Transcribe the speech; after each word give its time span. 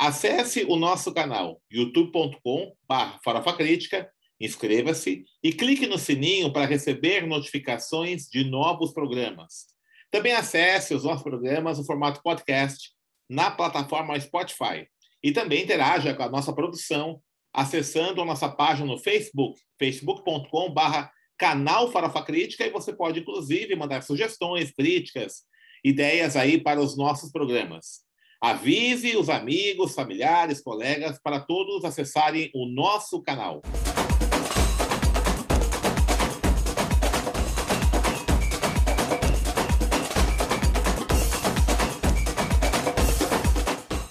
Acesse 0.00 0.64
o 0.64 0.76
nosso 0.76 1.12
canal 1.12 1.60
youtube.com.br 1.70 3.18
Farofa 3.22 3.52
Crítica, 3.52 4.10
inscreva-se 4.40 5.26
e 5.42 5.52
clique 5.52 5.86
no 5.86 5.98
sininho 5.98 6.50
para 6.50 6.64
receber 6.64 7.26
notificações 7.26 8.26
de 8.26 8.42
novos 8.42 8.94
programas. 8.94 9.66
Também 10.10 10.32
acesse 10.32 10.94
os 10.94 11.04
nossos 11.04 11.22
programas 11.22 11.76
no 11.76 11.84
formato 11.84 12.22
podcast 12.22 12.92
na 13.28 13.50
plataforma 13.50 14.18
Spotify. 14.18 14.88
E 15.22 15.32
também 15.32 15.64
interaja 15.64 16.14
com 16.14 16.22
a 16.22 16.30
nossa 16.30 16.54
produção 16.54 17.20
acessando 17.52 18.22
a 18.22 18.24
nossa 18.24 18.48
página 18.48 18.86
no 18.86 18.96
Facebook, 18.96 19.60
facebook.com.br 19.78 21.08
canal 21.36 21.92
Farofa 21.92 22.22
Crítica, 22.22 22.66
e 22.66 22.70
você 22.70 22.94
pode, 22.94 23.20
inclusive, 23.20 23.76
mandar 23.76 24.02
sugestões, 24.02 24.72
críticas, 24.72 25.42
ideias 25.84 26.36
aí 26.36 26.58
para 26.58 26.80
os 26.80 26.96
nossos 26.96 27.30
programas. 27.30 28.08
Avise 28.42 29.18
os 29.18 29.28
amigos, 29.28 29.94
familiares, 29.94 30.62
colegas, 30.62 31.20
para 31.22 31.40
todos 31.40 31.84
acessarem 31.84 32.50
o 32.54 32.64
nosso 32.64 33.20
canal. 33.20 33.60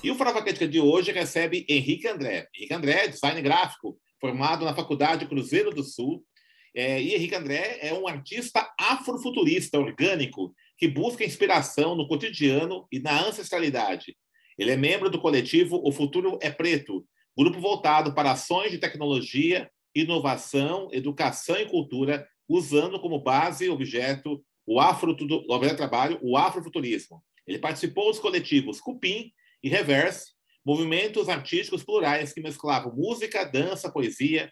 E 0.04 0.12
o 0.12 0.16
Farofa 0.16 0.44
Crítica 0.44 0.68
de 0.68 0.80
hoje 0.80 1.12
recebe 1.12 1.66
Henrique 1.68 2.08
André. 2.08 2.48
Henrique 2.56 2.74
André, 2.76 3.08
design 3.08 3.42
gráfico, 3.42 3.98
formado 4.22 4.64
na 4.64 4.76
Faculdade 4.76 5.26
Cruzeiro 5.28 5.72
do 5.72 5.82
Sul. 5.82 6.24
É, 6.76 7.02
e 7.02 7.16
Henrique 7.16 7.34
André 7.34 7.80
é 7.82 7.96
um 7.96 8.08
artista 8.08 8.72
afrofuturista 8.80 9.80
orgânico 9.80 10.54
que 10.80 10.88
busca 10.88 11.26
inspiração 11.26 11.94
no 11.94 12.08
cotidiano 12.08 12.88
e 12.90 13.00
na 13.00 13.28
ancestralidade. 13.28 14.16
Ele 14.58 14.72
é 14.72 14.78
membro 14.78 15.10
do 15.10 15.20
coletivo 15.20 15.82
O 15.84 15.92
Futuro 15.92 16.40
é 16.42 16.50
Preto, 16.50 17.06
grupo 17.38 17.60
voltado 17.60 18.16
para 18.16 18.32
ações 18.32 18.72
de 18.72 18.78
tecnologia, 18.78 19.70
inovação, 19.94 20.88
educação 20.94 21.58
e 21.58 21.66
cultura, 21.66 22.26
usando 22.48 23.00
como 23.00 23.20
base 23.20 23.70
objeto 23.70 24.42
o 24.66 24.80
afro 24.80 25.12
o 25.12 25.60
de 25.60 25.76
trabalho, 25.76 26.18
o 26.22 26.38
afrofuturismo. 26.38 27.22
Ele 27.46 27.60
participou 27.60 28.10
dos 28.10 28.20
coletivos 28.20 28.80
Cupim 28.80 29.32
e 29.62 29.68
Reverse, 29.68 30.32
movimentos 30.66 31.28
artísticos 31.28 31.84
plurais 31.84 32.32
que 32.32 32.42
mesclavam 32.42 32.96
música, 32.96 33.44
dança, 33.44 33.92
poesia 33.92 34.52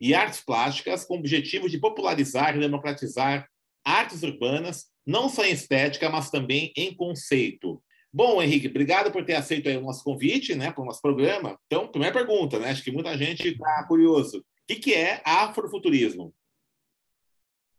e 0.00 0.14
artes 0.14 0.40
plásticas 0.40 1.04
com 1.04 1.14
o 1.14 1.18
objetivo 1.18 1.68
de 1.68 1.78
popularizar 1.78 2.56
e 2.56 2.60
democratizar 2.60 3.48
artes 3.84 4.22
urbanas 4.22 4.93
não 5.06 5.28
só 5.28 5.44
em 5.44 5.52
estética, 5.52 6.08
mas 6.08 6.30
também 6.30 6.72
em 6.76 6.94
conceito. 6.94 7.82
Bom, 8.12 8.40
Henrique, 8.40 8.68
obrigado 8.68 9.10
por 9.10 9.24
ter 9.24 9.34
aceito 9.34 9.68
o 9.68 9.80
nosso 9.80 10.04
convite, 10.04 10.54
né, 10.54 10.70
para 10.70 10.82
o 10.82 10.86
nosso 10.86 11.02
programa. 11.02 11.58
Então, 11.66 11.88
primeira 11.88 12.14
pergunta, 12.14 12.58
né, 12.58 12.70
acho 12.70 12.84
que 12.84 12.92
muita 12.92 13.16
gente 13.18 13.48
está 13.48 13.84
curioso. 13.88 14.38
O 14.38 14.42
que, 14.68 14.76
que 14.76 14.94
é 14.94 15.20
afrofuturismo? 15.24 16.32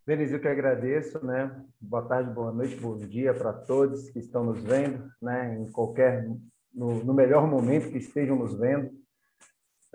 Denise, 0.06 0.34
eu 0.34 0.40
que 0.40 0.48
agradeço, 0.48 1.26
né? 1.26 1.66
Boa 1.82 2.04
tarde, 2.04 2.30
boa 2.30 2.52
noite, 2.52 2.76
bom 2.76 2.96
dia 2.96 3.34
para 3.34 3.52
todos 3.52 4.08
que 4.12 4.20
estão 4.20 4.44
nos 4.44 4.62
vendo, 4.62 5.10
né? 5.20 5.58
Em 5.58 5.72
qualquer, 5.72 6.30
no, 6.72 7.04
no 7.04 7.12
melhor 7.12 7.48
momento 7.48 7.90
que 7.90 7.98
estejam 7.98 8.36
nos 8.36 8.54
vendo. 8.56 8.92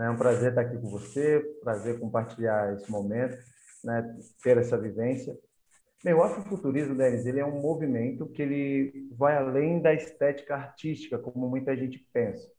É 0.01 0.11
um 0.11 0.17
prazer 0.17 0.49
estar 0.49 0.63
aqui 0.63 0.77
com 0.79 0.89
você, 0.89 1.41
prazer 1.63 2.01
compartilhar 2.01 2.75
esse 2.75 2.91
momento, 2.91 3.39
né? 3.85 4.19
Ter 4.43 4.59
essa 4.59 4.77
vivência. 4.77 5.39
Bem, 6.03 6.15
o 6.15 6.23
afrofuturismo, 6.23 6.95
Denis, 6.95 7.27
ele 7.27 7.41
é 7.41 7.45
um 7.45 7.61
movimento 7.61 8.27
que 8.27 8.41
ele 8.41 9.09
vai 9.13 9.37
além 9.37 9.83
da 9.83 9.93
estética 9.93 10.55
artística, 10.55 11.19
como 11.19 11.49
muita 11.49 11.77
gente 11.77 11.99
pensa. 12.11 12.51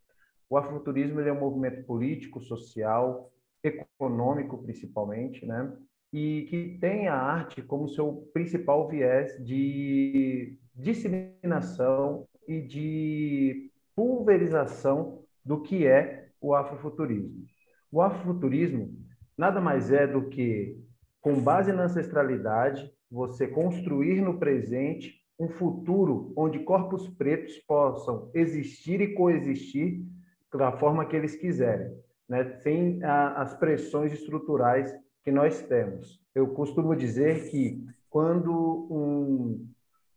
O 0.48 0.58
afrofuturismo 0.58 1.20
ele 1.20 1.30
é 1.30 1.34
um 1.34 1.40
movimento 1.40 1.84
político, 1.86 2.40
social, 2.40 3.32
econômico, 3.64 4.62
principalmente, 4.62 5.46
né? 5.46 5.72
e 6.14 6.46
que 6.50 6.78
tem 6.80 7.08
a 7.08 7.16
arte 7.16 7.62
como 7.62 7.88
seu 7.88 8.30
principal 8.34 8.88
viés 8.88 9.44
de 9.44 10.58
disseminação 10.76 12.28
e 12.48 12.62
de 12.62 13.72
pulverização 13.96 15.24
do 15.44 15.62
que 15.62 15.88
é 15.88 16.30
o 16.40 16.54
afrofuturismo. 16.54 17.46
O 17.92 18.02
afrofuturismo 18.02 18.94
nada 19.38 19.62
mais 19.62 19.92
é 19.92 20.06
do 20.06 20.28
que, 20.28 20.78
com 21.22 21.42
base 21.42 21.72
na 21.72 21.84
ancestralidade, 21.84 22.91
você 23.12 23.48
construir 23.48 24.22
no 24.22 24.40
presente 24.40 25.22
um 25.38 25.50
futuro 25.50 26.32
onde 26.36 26.60
corpos 26.60 27.08
pretos 27.10 27.58
possam 27.60 28.30
existir 28.34 29.02
e 29.02 29.14
coexistir 29.14 30.02
da 30.54 30.72
forma 30.72 31.06
que 31.06 31.16
eles 31.16 31.36
quiserem, 31.36 31.94
né? 32.28 32.60
sem 32.62 33.04
a, 33.04 33.42
as 33.42 33.54
pressões 33.54 34.14
estruturais 34.14 34.94
que 35.24 35.32
nós 35.32 35.62
temos. 35.64 36.22
Eu 36.34 36.48
costumo 36.48 36.96
dizer 36.96 37.50
que 37.50 37.84
quando 38.10 38.52
um, 38.90 39.68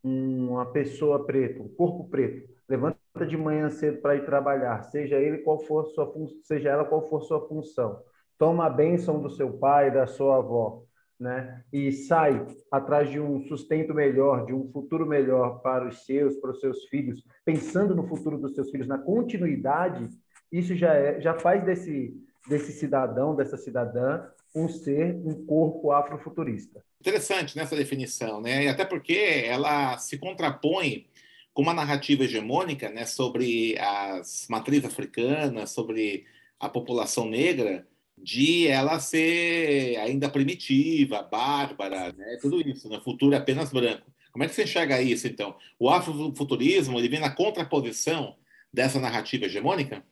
uma 0.02 0.66
pessoa 0.66 1.24
preta, 1.24 1.62
um 1.62 1.68
corpo 1.68 2.08
preto, 2.08 2.48
levanta 2.68 2.98
de 3.26 3.36
manhã 3.36 3.70
cedo 3.70 4.00
para 4.00 4.16
ir 4.16 4.24
trabalhar, 4.24 4.82
seja 4.84 5.16
ele 5.16 5.38
qual 5.38 5.58
for 5.60 5.86
sua 5.86 6.12
seja 6.42 6.70
ela 6.70 6.84
qual 6.84 7.08
for 7.08 7.22
sua 7.22 7.46
função, 7.46 8.00
toma 8.36 8.66
a 8.66 8.70
bênção 8.70 9.22
do 9.22 9.30
seu 9.30 9.52
pai, 9.52 9.90
da 9.90 10.06
sua 10.06 10.38
avó, 10.38 10.82
né? 11.18 11.62
E 11.72 11.92
sai 11.92 12.46
atrás 12.70 13.10
de 13.10 13.20
um 13.20 13.40
sustento 13.46 13.94
melhor, 13.94 14.46
de 14.46 14.52
um 14.52 14.70
futuro 14.70 15.06
melhor 15.06 15.60
para 15.60 15.88
os 15.88 16.04
seus, 16.04 16.36
para 16.36 16.50
os 16.50 16.60
seus 16.60 16.84
filhos, 16.86 17.22
pensando 17.44 17.94
no 17.94 18.06
futuro 18.06 18.38
dos 18.38 18.54
seus 18.54 18.70
filhos, 18.70 18.86
na 18.86 18.98
continuidade, 18.98 20.08
isso 20.50 20.74
já 20.76 20.94
é, 20.94 21.20
já 21.20 21.34
faz 21.38 21.64
desse 21.64 22.14
desse 22.48 22.72
cidadão, 22.72 23.34
dessa 23.34 23.56
cidadã, 23.56 24.22
um 24.54 24.68
ser, 24.68 25.14
um 25.24 25.46
corpo 25.46 25.90
afrofuturista. 25.92 26.84
Interessante 27.00 27.56
nessa 27.56 27.74
definição, 27.74 28.40
né? 28.40 28.64
E 28.64 28.68
até 28.68 28.84
porque 28.84 29.44
ela 29.46 29.98
se 29.98 30.18
contrapõe 30.18 31.06
com 31.52 31.62
uma 31.62 31.74
narrativa 31.74 32.24
hegemônica, 32.24 32.90
né, 32.90 33.06
sobre 33.06 33.78
as 33.78 34.46
matrizes 34.50 34.86
africanas, 34.86 35.70
sobre 35.70 36.26
a 36.58 36.68
população 36.68 37.28
negra, 37.28 37.86
de 38.16 38.68
ela 38.68 39.00
ser 39.00 39.96
ainda 39.98 40.28
primitiva, 40.28 41.22
bárbara, 41.22 42.12
né? 42.12 42.38
tudo 42.40 42.60
isso, 42.60 42.88
né? 42.88 43.00
futuro 43.02 43.34
é 43.34 43.38
apenas 43.38 43.72
branco. 43.72 44.10
Como 44.32 44.42
é 44.44 44.48
que 44.48 44.54
você 44.54 44.64
enxerga 44.64 45.00
isso, 45.00 45.28
então? 45.28 45.56
O 45.78 45.88
afrofuturismo 45.88 46.98
ele 46.98 47.08
vem 47.08 47.20
na 47.20 47.34
contraposição 47.34 48.34
dessa 48.72 48.98
narrativa 48.98 49.44
hegemônica? 49.44 50.02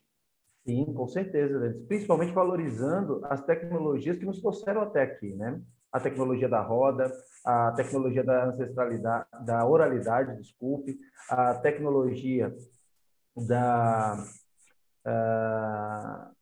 Sim, 0.65 0.85
com 0.95 1.09
certeza, 1.09 1.77
principalmente 1.89 2.33
valorizando 2.33 3.21
as 3.25 3.45
tecnologias 3.45 4.17
que 4.17 4.25
nos 4.25 4.41
trouxeram 4.41 4.83
até 4.83 5.03
aqui, 5.03 5.35
né? 5.35 5.61
A 5.93 5.99
tecnologia 5.99 6.49
da 6.49 6.63
roda, 6.63 7.13
a 7.45 7.73
tecnologia 7.73 8.23
da 8.23 8.47
ancestralidade, 8.47 9.27
da 9.45 9.67
oralidade, 9.67 10.41
desculpe, 10.41 10.97
a 11.29 11.55
tecnologia 11.55 12.55
da 13.37 14.25
uh, 15.05 16.42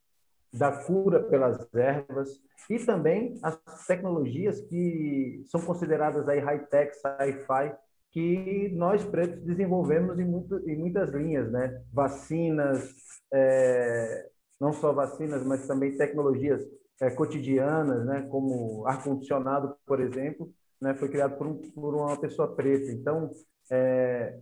da 0.53 0.73
cura 0.85 1.23
pelas 1.25 1.67
ervas 1.75 2.41
e 2.69 2.79
também 2.79 3.39
as 3.43 3.87
tecnologias 3.87 4.61
que 4.63 5.45
são 5.49 5.61
consideradas 5.61 6.29
aí 6.29 6.39
high-tech, 6.39 6.95
sci-fi, 6.95 7.75
que 8.13 8.69
nós 8.71 9.05
pretos 9.05 9.43
desenvolvemos 9.45 10.19
em, 10.19 10.25
muito, 10.25 10.59
em 10.69 10.77
muitas 10.77 11.11
linhas, 11.11 11.51
né? 11.51 11.83
Vacinas, 11.93 12.93
é, 13.33 14.29
não 14.61 14.73
só 14.73 14.93
vacinas, 14.93 15.45
mas 15.45 15.67
também 15.67 15.97
tecnologias 15.97 16.61
é, 17.01 17.11
cotidianas, 17.11 18.05
né? 18.05 18.27
Como 18.29 18.87
ar-condicionado, 18.87 19.77
por 19.87 20.01
exemplo, 20.01 20.53
né? 20.81 20.95
Foi 20.95 21.09
criado 21.09 21.37
por, 21.37 21.47
um, 21.47 21.57
por 21.71 21.95
uma 21.95 22.17
pessoa 22.21 22.55
preta. 22.55 22.91
Então, 22.91 23.31
é, 23.71 24.41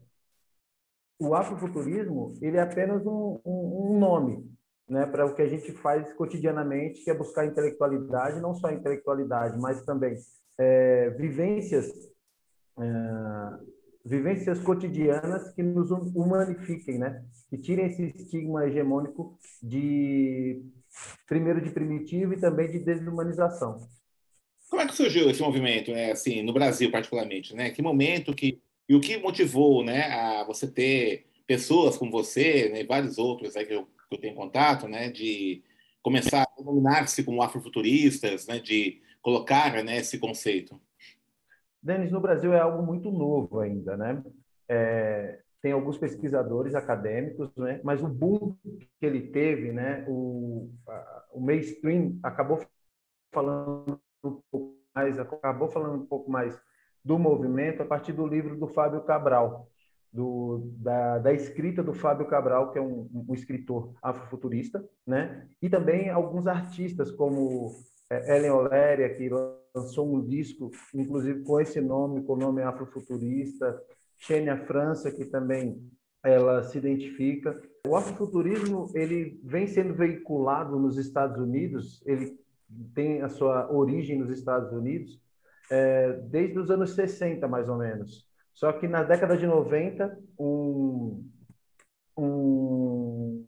o 1.19 1.35
afrofuturismo 1.35 2.35
ele 2.41 2.57
é 2.57 2.63
apenas 2.63 3.05
um, 3.07 3.41
um, 3.45 3.93
um 3.93 3.99
nome, 3.99 4.51
né, 4.89 5.07
para 5.07 5.27
o 5.27 5.35
que 5.35 5.43
a 5.43 5.49
gente 5.49 5.73
faz 5.73 6.13
cotidianamente, 6.15 7.03
que 7.05 7.11
é 7.11 7.15
buscar 7.15 7.45
intelectualidade, 7.45 8.41
não 8.41 8.55
só 8.55 8.71
intelectualidade, 8.71 9.59
mas 9.59 9.83
também 9.83 10.17
é, 10.59 11.11
vivências 11.11 11.87
é, 12.79 13.79
vivências 14.05 14.59
cotidianas 14.61 15.53
que 15.53 15.63
nos 15.63 15.91
humanifiquem, 15.91 16.99
né? 16.99 17.23
Que 17.51 17.59
tirem 17.59 17.87
esse 17.87 18.05
estigma 18.05 18.65
hegemônico 18.67 19.39
de 19.63 20.63
primeiro 21.27 21.61
de 21.61 21.71
primitivo 21.71 22.33
e 22.33 22.41
também 22.41 22.71
de 22.71 22.79
desumanização. 22.79 23.87
Como 24.71 24.81
é 24.81 24.87
que 24.87 24.95
surgiu 24.95 25.29
esse 25.29 25.43
movimento, 25.43 25.93
né? 25.93 26.13
Assim, 26.13 26.43
no 26.43 26.53
Brasil 26.53 26.91
particularmente, 26.91 27.55
né? 27.55 27.71
Que 27.71 27.83
momento 27.83 28.35
que 28.35 28.63
e 28.89 28.95
o 28.95 29.01
que 29.01 29.19
motivou, 29.19 29.85
né, 29.85 30.05
a 30.05 30.45
você 30.45 30.67
ter 30.67 31.27
pessoas 31.47 31.99
como 31.99 32.11
você, 32.11 32.71
né, 32.71 32.81
e 32.81 32.87
vários 32.87 33.19
outros 33.19 33.55
aí 33.55 33.67
que 33.67 33.75
eu, 33.75 33.87
que 34.09 34.17
eu 34.17 34.21
tenho 34.21 34.35
contato, 34.35 34.89
né, 34.89 35.11
de 35.11 35.63
começar 36.03 36.43
a 36.43 36.57
denominar-se 36.57 37.23
como 37.25 37.43
afrofuturistas, 37.43 38.47
né, 38.47 38.59
de 38.59 39.01
colocar 39.21 39.83
né, 39.85 39.99
esse 39.99 40.19
conceito? 40.19 40.81
Denis, 41.83 42.11
no 42.11 42.21
Brasil 42.21 42.53
é 42.53 42.61
algo 42.61 42.83
muito 42.85 43.11
novo 43.11 43.61
ainda, 43.61 43.97
né? 43.97 44.23
É, 44.69 45.41
tem 45.63 45.73
alguns 45.73 45.97
pesquisadores 45.97 46.75
acadêmicos, 46.75 47.55
né? 47.57 47.81
Mas 47.85 48.03
o 48.03 48.09
boom 48.09 48.57
que 48.99 49.07
ele 49.07 49.29
teve, 49.29 49.73
né? 49.73 50.05
O, 50.09 50.71
a, 50.89 51.25
o 51.33 51.41
mainstream 51.41 52.19
acabou 52.23 52.65
falando 53.33 54.01
um 54.25 54.41
pouco 54.51 54.77
mais, 54.95 55.19
acabou 55.19 55.69
falando 55.69 56.03
um 56.03 56.07
pouco 56.07 56.31
mais 56.31 56.61
do 57.05 57.19
movimento 57.19 57.83
a 57.83 57.87
partir 57.87 58.13
do 58.13 58.27
livro 58.27 58.57
do 58.57 58.67
Fábio 58.69 59.01
Cabral, 59.03 59.69
do, 60.13 60.71
da, 60.79 61.19
da, 61.19 61.33
escrita 61.33 61.83
do 61.83 61.93
Fábio 61.93 62.27
Cabral, 62.27 62.73
que 62.73 62.79
é 62.79 62.83
um, 62.83 63.09
um, 63.29 63.35
escritor 63.35 63.93
afrofuturista, 64.03 64.85
né? 65.07 65.47
E 65.61 65.69
também 65.69 66.09
alguns 66.09 66.47
artistas 66.47 67.11
como 67.11 67.75
é, 68.11 68.37
Ellen 68.37 68.51
Oléria, 68.51 69.15
que 69.15 69.29
lançou 69.75 70.15
um 70.15 70.25
disco, 70.25 70.71
inclusive 70.95 71.43
com 71.43 71.61
esse 71.61 71.81
nome, 71.81 72.23
com 72.23 72.35
o 72.35 72.39
nome 72.39 72.63
afrofuturista, 72.63 73.81
Xênia 74.17 74.57
França, 74.67 75.11
que 75.11 75.25
também 75.25 75.81
ela 76.23 76.63
se 76.63 76.79
identifica. 76.79 77.61
O 77.87 77.95
afrofuturismo 77.95 78.91
ele 78.95 79.41
vem 79.45 79.67
sendo 79.67 79.95
veiculado 79.95 80.79
nos 80.79 80.99
Estados 80.99 81.39
Unidos, 81.39 82.03
ele 82.05 82.39
tem 82.95 83.23
a 83.23 83.29
sua 83.29 83.73
origem 83.73 84.19
nos 84.19 84.31
Estados 84.31 84.73
Unidos 84.73 85.21
é, 85.71 86.13
desde 86.13 86.59
os 86.59 86.71
anos 86.71 86.95
60, 86.95 87.47
mais 87.47 87.69
ou 87.69 87.77
menos. 87.77 88.28
Só 88.59 88.73
que 88.73 88.89
na 88.89 89.05
década 89.05 89.37
de 89.37 89.47
90, 89.47 90.19
um, 90.37 91.25
um, 92.17 93.47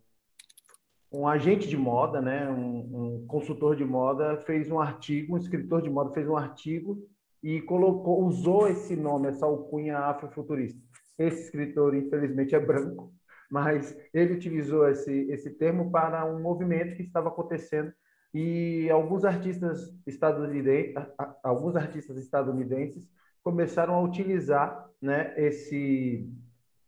um 1.13 1.27
agente 1.27 1.69
de 1.69 1.77
moda, 1.77 2.21
né, 2.21 2.49
um, 2.49 2.79
um, 2.79 3.27
consultor 3.27 3.75
de 3.75 3.85
moda, 3.85 4.37
fez 4.47 4.71
um 4.71 4.79
artigo, 4.79 5.35
um 5.35 5.37
escritor 5.37 5.83
de 5.83 5.91
moda 5.91 6.15
fez 6.15 6.29
um 6.29 6.37
artigo 6.37 6.97
e 7.43 7.61
colocou, 7.63 8.25
usou 8.25 8.69
esse 8.69 8.95
nome, 8.95 9.27
essa 9.27 9.47
alcunha 9.47 9.99
afrofuturista. 9.99 10.81
Esse 11.19 11.43
escritor, 11.43 11.93
infelizmente, 11.97 12.55
é 12.55 12.61
branco, 12.61 13.13
mas 13.51 13.99
ele 14.15 14.35
utilizou 14.35 14.89
esse, 14.89 15.13
esse 15.29 15.51
termo 15.51 15.91
para 15.91 16.25
um 16.25 16.41
movimento 16.41 16.95
que 16.95 17.03
estava 17.03 17.31
acontecendo 17.31 17.93
e 18.33 18.89
alguns 18.89 19.25
artistas 19.25 19.93
estadunidenses, 20.07 20.95
alguns 21.43 21.75
artistas 21.75 22.17
estadunidenses 22.17 23.11
começaram 23.43 23.95
a 23.95 24.03
utilizar 24.03 24.89
né, 25.01 25.35
esse, 25.37 26.29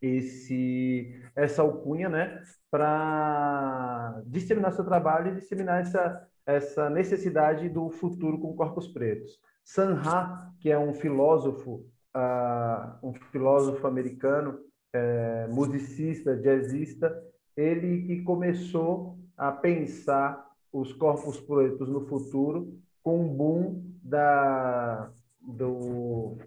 esse, 0.01 1.21
essa 1.35 1.63
alcunha 1.63 2.09
né, 2.09 2.43
para 2.71 4.23
disseminar 4.27 4.73
seu 4.73 4.85
trabalho 4.85 5.33
e 5.33 5.41
disseminar 5.41 5.81
essa, 5.81 6.29
essa 6.47 6.91
necessidade 6.91 7.69
do 7.69 7.91
futuro 7.91 8.39
com 8.39 8.55
corpos 8.55 8.89
pretos. 8.89 9.39
Sanha, 9.65 10.53
que 10.61 10.71
é 10.71 10.79
um 10.79 10.93
filósofo, 10.93 11.87
uh, 12.17 13.07
um 13.07 13.15
filósofo 13.31 13.87
americano, 13.87 14.59
é, 14.93 15.47
musicista, 15.49 16.37
jazzista, 16.37 17.17
ele 17.57 18.03
que 18.03 18.23
começou 18.23 19.19
a 19.37 19.51
pensar 19.51 20.51
os 20.73 20.93
corpos 20.93 21.41
pretos 21.41 21.89
no 21.89 22.07
futuro 22.07 22.79
com 23.03 23.25
o 23.25 23.29
boom 23.29 23.83
da, 24.03 25.11
do, 25.43 26.39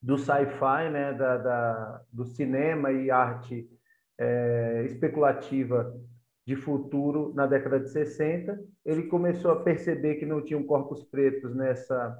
do 0.00 0.18
sci-fi, 0.18 0.90
né, 0.90 1.12
da, 1.12 1.36
da, 1.36 2.02
do 2.12 2.24
cinema 2.24 2.90
e 2.92 3.10
arte 3.10 3.68
é, 4.18 4.84
especulativa 4.86 5.94
de 6.46 6.56
futuro 6.56 7.32
na 7.34 7.46
década 7.46 7.78
de 7.78 7.88
60, 7.90 8.58
ele 8.84 9.04
começou 9.04 9.52
a 9.52 9.62
perceber 9.62 10.16
que 10.16 10.26
não 10.26 10.44
tinham 10.44 10.62
corpos 10.64 11.04
pretos 11.04 11.54
nessa, 11.54 12.18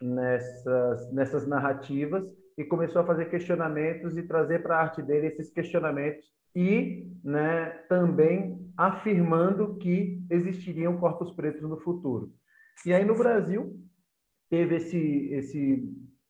nessas, 0.00 1.12
nessas 1.12 1.46
narrativas 1.46 2.24
e 2.58 2.64
começou 2.64 3.02
a 3.02 3.06
fazer 3.06 3.30
questionamentos 3.30 4.16
e 4.16 4.22
trazer 4.22 4.62
para 4.62 4.76
a 4.76 4.80
arte 4.80 5.00
dele 5.00 5.28
esses 5.28 5.50
questionamentos 5.50 6.26
e 6.54 7.10
né, 7.24 7.70
também 7.88 8.58
afirmando 8.76 9.76
que 9.76 10.22
existiriam 10.28 10.98
corpos 10.98 11.30
pretos 11.32 11.62
no 11.62 11.80
futuro. 11.80 12.32
E 12.84 12.92
aí 12.92 13.04
no 13.04 13.16
Brasil 13.16 13.78
teve 14.52 14.76
esse, 14.76 15.32
esse 15.32 15.82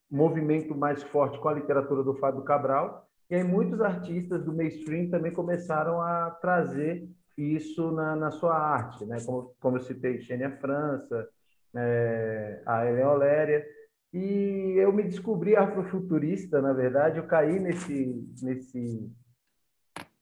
movimento 0.09 0.77
mais 0.77 1.03
forte 1.03 1.41
com 1.41 1.49
a 1.49 1.55
literatura 1.55 2.05
do 2.05 2.15
Fábio 2.15 2.45
Cabral, 2.45 3.05
e 3.29 3.35
aí 3.35 3.43
muitos 3.43 3.81
artistas 3.81 4.45
do 4.45 4.55
mainstream 4.55 5.11
também 5.11 5.33
começaram 5.33 6.01
a 6.01 6.31
trazer 6.31 7.11
isso 7.37 7.91
na, 7.91 8.15
na 8.15 8.31
sua 8.31 8.57
arte, 8.57 9.05
né? 9.07 9.17
como, 9.27 9.53
como 9.59 9.77
eu 9.77 9.81
citei, 9.81 10.21
Xênia 10.21 10.57
França, 10.59 11.29
é, 11.75 12.63
a 12.65 12.87
Helen 12.87 13.07
Oléria, 13.07 13.67
e 14.13 14.77
eu 14.77 14.93
me 14.93 15.03
descobri 15.03 15.57
afrofuturista, 15.57 16.63
na 16.63 16.73
verdade, 16.73 17.19
eu 17.19 17.27
caí 17.27 17.59
nesse, 17.59 18.25
nesse, 18.41 19.11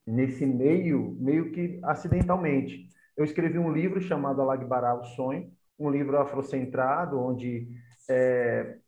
nesse 0.07 0.47
meio, 0.47 1.19
meio 1.21 1.53
que 1.53 1.79
acidentalmente. 1.83 2.89
Eu 3.15 3.27
escrevi 3.27 3.59
um 3.59 3.71
livro 3.71 4.01
chamado 4.01 4.41
Alagbará, 4.41 4.95
o 4.95 5.05
Sonho, 5.05 5.53
um 5.79 5.91
livro 5.91 6.19
afrocentrado, 6.19 7.21
onde 7.21 7.69
é, 8.09 8.79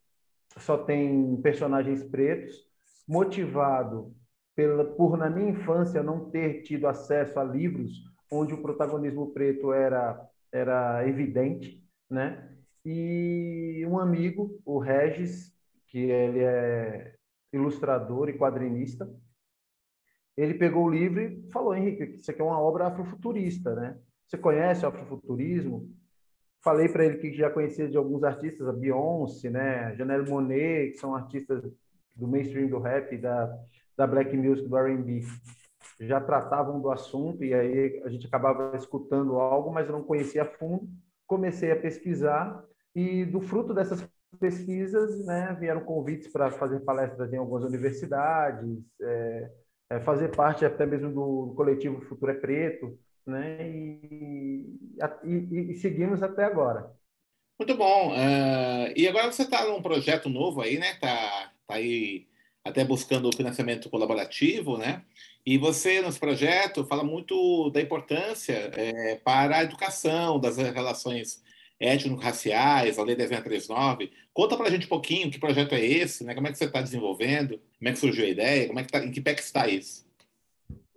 só 0.59 0.79
tem 0.79 1.37
personagens 1.43 2.03
pretos, 2.05 2.67
motivado 3.07 4.15
pela, 4.55 4.85
por, 4.85 5.17
na 5.17 5.31
minha 5.31 5.51
infância, 5.51 6.03
não 6.03 6.31
ter 6.31 6.63
tido 6.63 6.87
acesso 6.87 7.39
a 7.39 7.45
livros 7.45 8.03
onde 8.31 8.55
o 8.55 8.63
protagonismo 8.63 9.33
preto 9.33 9.73
era, 9.73 10.27
era 10.51 11.07
evidente, 11.07 11.85
né? 12.09 12.57
E 12.85 13.85
um 13.87 13.99
amigo, 13.99 14.59
o 14.65 14.79
Regis, 14.79 15.55
que 15.87 15.99
ele 15.99 16.41
é 16.41 17.15
ilustrador 17.53 18.31
e 18.31 18.39
quadrinista, 18.39 19.09
ele 20.37 20.55
pegou 20.55 20.87
o 20.87 20.91
livro 20.91 21.21
e 21.21 21.51
falou, 21.53 21.75
Henrique, 21.75 22.19
isso 22.19 22.31
aqui 22.31 22.41
é 22.41 22.45
uma 22.45 22.59
obra 22.59 22.87
afrofuturista, 22.87 23.75
né? 23.75 23.99
Você 24.27 24.39
conhece 24.39 24.85
o 24.85 24.89
afrofuturismo? 24.89 25.95
Falei 26.63 26.89
para 26.89 27.05
ele 27.05 27.19
que 27.19 27.33
já 27.35 27.51
conhecia 27.51 27.89
de 27.89 27.97
alguns 27.97 28.23
artistas, 28.23 28.69
a 28.69 28.73
Beyoncé, 28.73 29.51
né, 29.51 29.95
Janelle 29.97 30.29
Monet, 30.29 30.93
que 30.93 30.99
são 30.99 31.15
artistas 31.15 31.63
do 32.15 32.29
mainstream 32.29 32.69
do 32.69 32.79
rap, 32.79 33.17
da, 33.19 33.53
da 33.97 34.07
black 34.07 34.37
music, 34.37 34.69
do 34.69 34.77
R&B. 34.77 35.23
Já 36.01 36.21
tratavam 36.21 36.81
do 36.81 36.91
assunto 36.91 37.43
e 37.45 37.53
aí 37.53 38.01
a 38.05 38.09
gente 38.09 38.27
acabava 38.27 38.77
escutando 38.77 39.39
algo, 39.39 39.73
mas 39.73 39.89
eu 39.89 39.93
não 39.93 40.05
conhecia 40.05 40.43
a 40.43 40.47
fundo. 40.47 40.89
Comecei 41.27 41.73
a 41.73 41.81
pesquisar 41.81 42.65
e 42.95 43.25
do 43.25 43.41
fruto 43.41 43.75
dessas 43.75 44.07
pesquisas, 44.39 45.25
né, 45.27 45.57
vieram 45.59 45.81
convites 45.81 46.31
para 46.31 46.51
fazer 46.51 46.81
palestras 46.81 47.33
em 47.33 47.37
algumas 47.37 47.65
universidades, 47.65 48.79
é, 49.01 49.51
é, 49.91 50.01
fazer 50.01 50.35
parte 50.35 50.65
até 50.65 50.87
mesmo 50.87 51.13
do 51.13 51.55
coletivo 51.55 52.01
Futuro 52.03 52.33
é 52.33 52.35
Preto, 52.35 52.99
né? 53.27 53.69
E, 53.69 54.79
e, 55.25 55.71
e 55.71 55.75
seguimos 55.75 56.23
até 56.23 56.45
agora. 56.45 56.93
Muito 57.59 57.77
bom. 57.77 58.13
Uh, 58.13 58.93
e 58.97 59.07
agora 59.07 59.31
você 59.31 59.43
está 59.43 59.65
num 59.67 59.83
projeto 59.83 60.29
novo 60.29 60.61
aí, 60.61 60.79
né? 60.79 60.93
Está 60.93 61.53
tá 61.67 61.75
aí 61.75 62.27
até 62.65 62.85
buscando 62.85 63.35
financiamento 63.37 63.91
colaborativo, 63.91 64.79
né? 64.79 65.05
E 65.45 65.59
você, 65.59 66.01
nesse 66.01 66.19
projeto, 66.19 66.85
fala 66.87 67.03
muito 67.03 67.71
da 67.71 67.81
importância 67.81 68.71
é, 68.75 69.17
para 69.17 69.59
a 69.59 69.63
educação, 69.65 70.39
das 70.39 70.57
relações 70.57 71.43
étnico-raciais, 71.81 72.99
a 72.99 73.03
Lei 73.03 73.17
10639. 73.17 74.13
Conta 74.33 74.57
para 74.57 74.69
a 74.69 74.71
gente 74.71 74.87
um 74.87 74.89
pouquinho 74.89 75.31
que 75.31 75.39
projeto 75.39 75.75
é 75.75 75.85
esse, 75.85 76.25
né? 76.25 76.35
como 76.35 76.47
é 76.47 76.53
que 76.53 76.59
você 76.59 76.65
está 76.65 76.81
desenvolvendo, 76.81 77.61
como 77.79 77.89
é 77.89 77.93
que 77.93 77.99
surgiu 77.99 78.25
a 78.25 78.29
ideia, 78.29 78.67
como 78.69 78.79
é 78.79 78.85
que 78.85 78.93
tá, 78.93 79.05
em 79.05 79.11
que 79.11 79.21
pé 79.21 79.35
que 79.35 79.43
está 79.43 79.67
isso? 79.67 80.07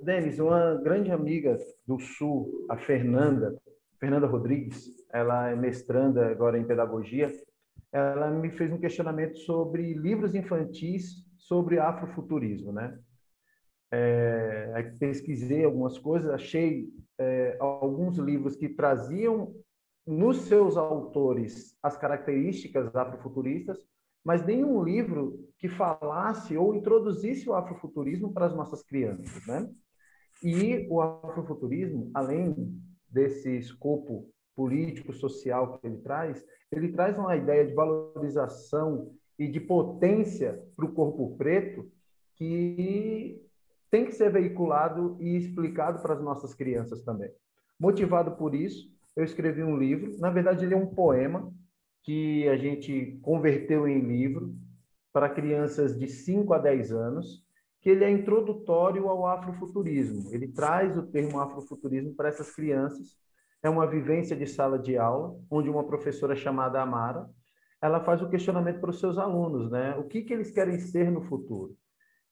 Denis, 0.05 0.37
uma 0.39 0.75
grande 0.75 1.11
amiga 1.11 1.57
do 1.87 1.99
Sul, 1.99 2.67
a 2.69 2.77
Fernanda, 2.77 3.59
Fernanda 3.99 4.27
Rodrigues, 4.27 4.85
ela 5.11 5.49
é 5.49 5.55
mestranda 5.55 6.27
agora 6.27 6.59
em 6.59 6.63
pedagogia, 6.63 7.31
ela 7.91 8.29
me 8.29 8.51
fez 8.51 8.71
um 8.71 8.77
questionamento 8.77 9.35
sobre 9.39 9.93
livros 9.93 10.35
infantis 10.35 11.25
sobre 11.37 11.79
afrofuturismo, 11.79 12.71
né? 12.71 12.99
É, 13.91 14.83
pesquisei 14.99 15.63
algumas 15.63 15.97
coisas, 15.97 16.29
achei 16.29 16.87
é, 17.17 17.57
alguns 17.59 18.17
livros 18.17 18.55
que 18.55 18.69
traziam 18.69 19.55
nos 20.05 20.41
seus 20.41 20.77
autores 20.77 21.75
as 21.81 21.97
características 21.97 22.95
afrofuturistas 22.95 23.79
mas 24.25 24.43
nenhum 24.43 24.83
livro 24.83 25.39
que 25.59 25.69
falasse 25.69 26.57
ou 26.57 26.73
introduzisse 26.73 27.47
o 27.47 27.53
afrofuturismo 27.53 28.33
para 28.33 28.47
as 28.47 28.55
nossas 28.55 28.81
crianças, 28.81 29.45
né? 29.45 29.69
E 30.43 30.87
o 30.89 31.01
afrofuturismo, 31.01 32.11
além 32.13 32.79
desse 33.09 33.57
escopo 33.57 34.29
político, 34.55 35.13
social 35.13 35.77
que 35.77 35.87
ele 35.87 35.97
traz, 35.97 36.45
ele 36.71 36.91
traz 36.91 37.17
uma 37.17 37.35
ideia 37.35 37.65
de 37.65 37.73
valorização 37.73 39.13
e 39.37 39.47
de 39.47 39.59
potência 39.59 40.63
para 40.75 40.85
o 40.85 40.93
corpo 40.93 41.35
preto 41.37 41.89
que 42.35 43.41
tem 43.89 44.05
que 44.05 44.13
ser 44.13 44.31
veiculado 44.31 45.17
e 45.19 45.37
explicado 45.37 46.01
para 46.01 46.13
as 46.13 46.21
nossas 46.21 46.53
crianças 46.53 47.01
também. 47.03 47.31
Motivado 47.79 48.31
por 48.35 48.55
isso, 48.55 48.89
eu 49.15 49.23
escrevi 49.23 49.63
um 49.63 49.77
livro. 49.77 50.17
Na 50.19 50.29
verdade, 50.29 50.65
ele 50.65 50.73
é 50.73 50.77
um 50.77 50.87
poema 50.87 51.51
que 52.03 52.47
a 52.49 52.57
gente 52.57 53.17
converteu 53.21 53.87
em 53.87 53.99
livro 53.99 54.53
para 55.13 55.29
crianças 55.29 55.97
de 55.97 56.07
5 56.07 56.53
a 56.53 56.57
10 56.57 56.91
anos, 56.91 57.44
que 57.85 57.91
ele 57.91 58.03
é 58.03 58.09
introdutório 58.09 59.07
ao 59.07 59.27
afrofuturismo. 59.27 60.33
Ele 60.33 60.47
traz 60.47 60.97
o 60.97 61.03
termo 61.03 61.39
afrofuturismo 61.39 62.15
para 62.15 62.29
essas 62.29 62.49
crianças. 62.49 63.15
É 63.61 63.69
uma 63.69 63.85
vivência 63.85 64.35
de 64.35 64.47
sala 64.47 64.79
de 64.79 64.97
aula, 64.97 65.39
onde 65.51 65.69
uma 65.69 65.83
professora 65.83 66.35
chamada 66.35 66.81
Amara, 66.81 67.29
ela 67.79 68.03
faz 68.03 68.23
o 68.23 68.27
questionamento 68.27 68.81
para 68.81 68.89
os 68.89 68.99
seus 68.99 69.19
alunos, 69.19 69.69
né? 69.69 69.95
O 69.97 70.05
que, 70.05 70.23
que 70.23 70.33
eles 70.33 70.49
querem 70.49 70.79
ser 70.79 71.11
no 71.11 71.21
futuro? 71.25 71.77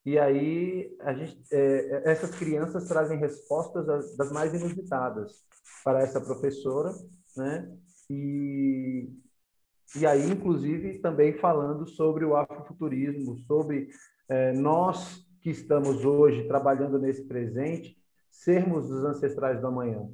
E 0.04 0.18
aí 0.18 0.98
gente, 1.18 1.40
é, 1.52 2.02
essas 2.10 2.32
crianças 2.32 2.88
trazem 2.88 3.20
respostas 3.20 3.86
das, 3.86 4.18
das 4.18 4.32
mais 4.32 4.56
inusitadas 4.56 5.46
para 5.84 6.02
essa 6.02 6.20
professora, 6.20 6.92
né? 7.38 7.72
E, 8.10 9.08
e 9.98 10.04
aí, 10.08 10.32
inclusive, 10.32 10.98
também 10.98 11.38
falando 11.38 11.86
sobre 11.86 12.26
o 12.26 12.36
afrofuturismo, 12.36 13.38
sobre 13.46 13.90
é, 14.28 14.52
nós 14.54 15.32
que 15.44 15.50
estamos 15.50 16.06
hoje 16.06 16.48
trabalhando 16.48 16.98
nesse 16.98 17.26
presente, 17.26 17.98
sermos 18.32 18.90
os 18.90 19.04
ancestrais 19.04 19.60
do 19.60 19.68
amanhã. 19.68 20.10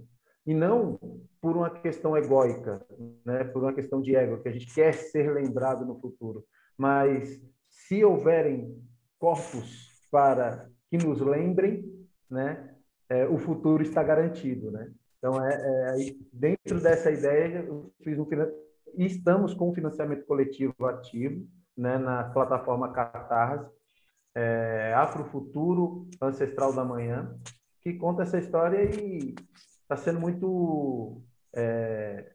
E 0.46 0.54
não 0.56 1.00
por 1.40 1.56
uma 1.56 1.70
questão 1.70 2.18
egóica, 2.18 2.84
né? 3.24 3.44
por 3.44 3.62
uma 3.62 3.72
questão 3.72 4.02
de 4.02 4.16
ego, 4.16 4.42
que 4.42 4.50
a 4.50 4.52
gente 4.52 4.74
quer 4.74 4.94
ser 4.94 5.32
lembrado 5.32 5.86
no 5.86 6.00
futuro. 6.00 6.44
Mas 6.76 7.40
se 7.70 8.04
houverem 8.04 8.76
corpos 9.20 9.88
para 10.10 10.68
que 10.90 10.98
nos 10.98 11.22
lembrem, 11.22 11.86
né? 12.30 12.76
É, 13.08 13.28
o 13.28 13.38
futuro 13.38 13.84
está 13.84 14.02
garantido, 14.04 14.72
né? 14.72 14.92
Então, 15.18 15.44
é, 15.44 15.54
é, 15.54 16.16
dentro 16.32 16.80
dessa 16.82 17.12
ideia, 17.12 17.66
eu 17.68 17.92
fiz 18.04 18.18
um 18.18 18.26
estamos 18.96 19.54
com 19.54 19.70
um 19.70 19.74
financiamento 19.74 20.26
coletivo 20.26 20.86
ativo 20.86 21.46
né, 21.78 21.98
na 21.98 22.24
plataforma 22.24 22.92
Catarse, 22.92 23.70
é, 24.36 24.94
Afrofuturo 24.96 26.08
Ancestral 26.22 26.74
da 26.74 26.84
Manhã, 26.84 27.36
que 27.82 27.94
conta 27.94 28.24
essa 28.24 28.38
história 28.38 28.84
e 28.84 29.36
está 29.82 29.98
sendo 29.98 30.20
muito 30.20 31.22
é, 31.56 32.32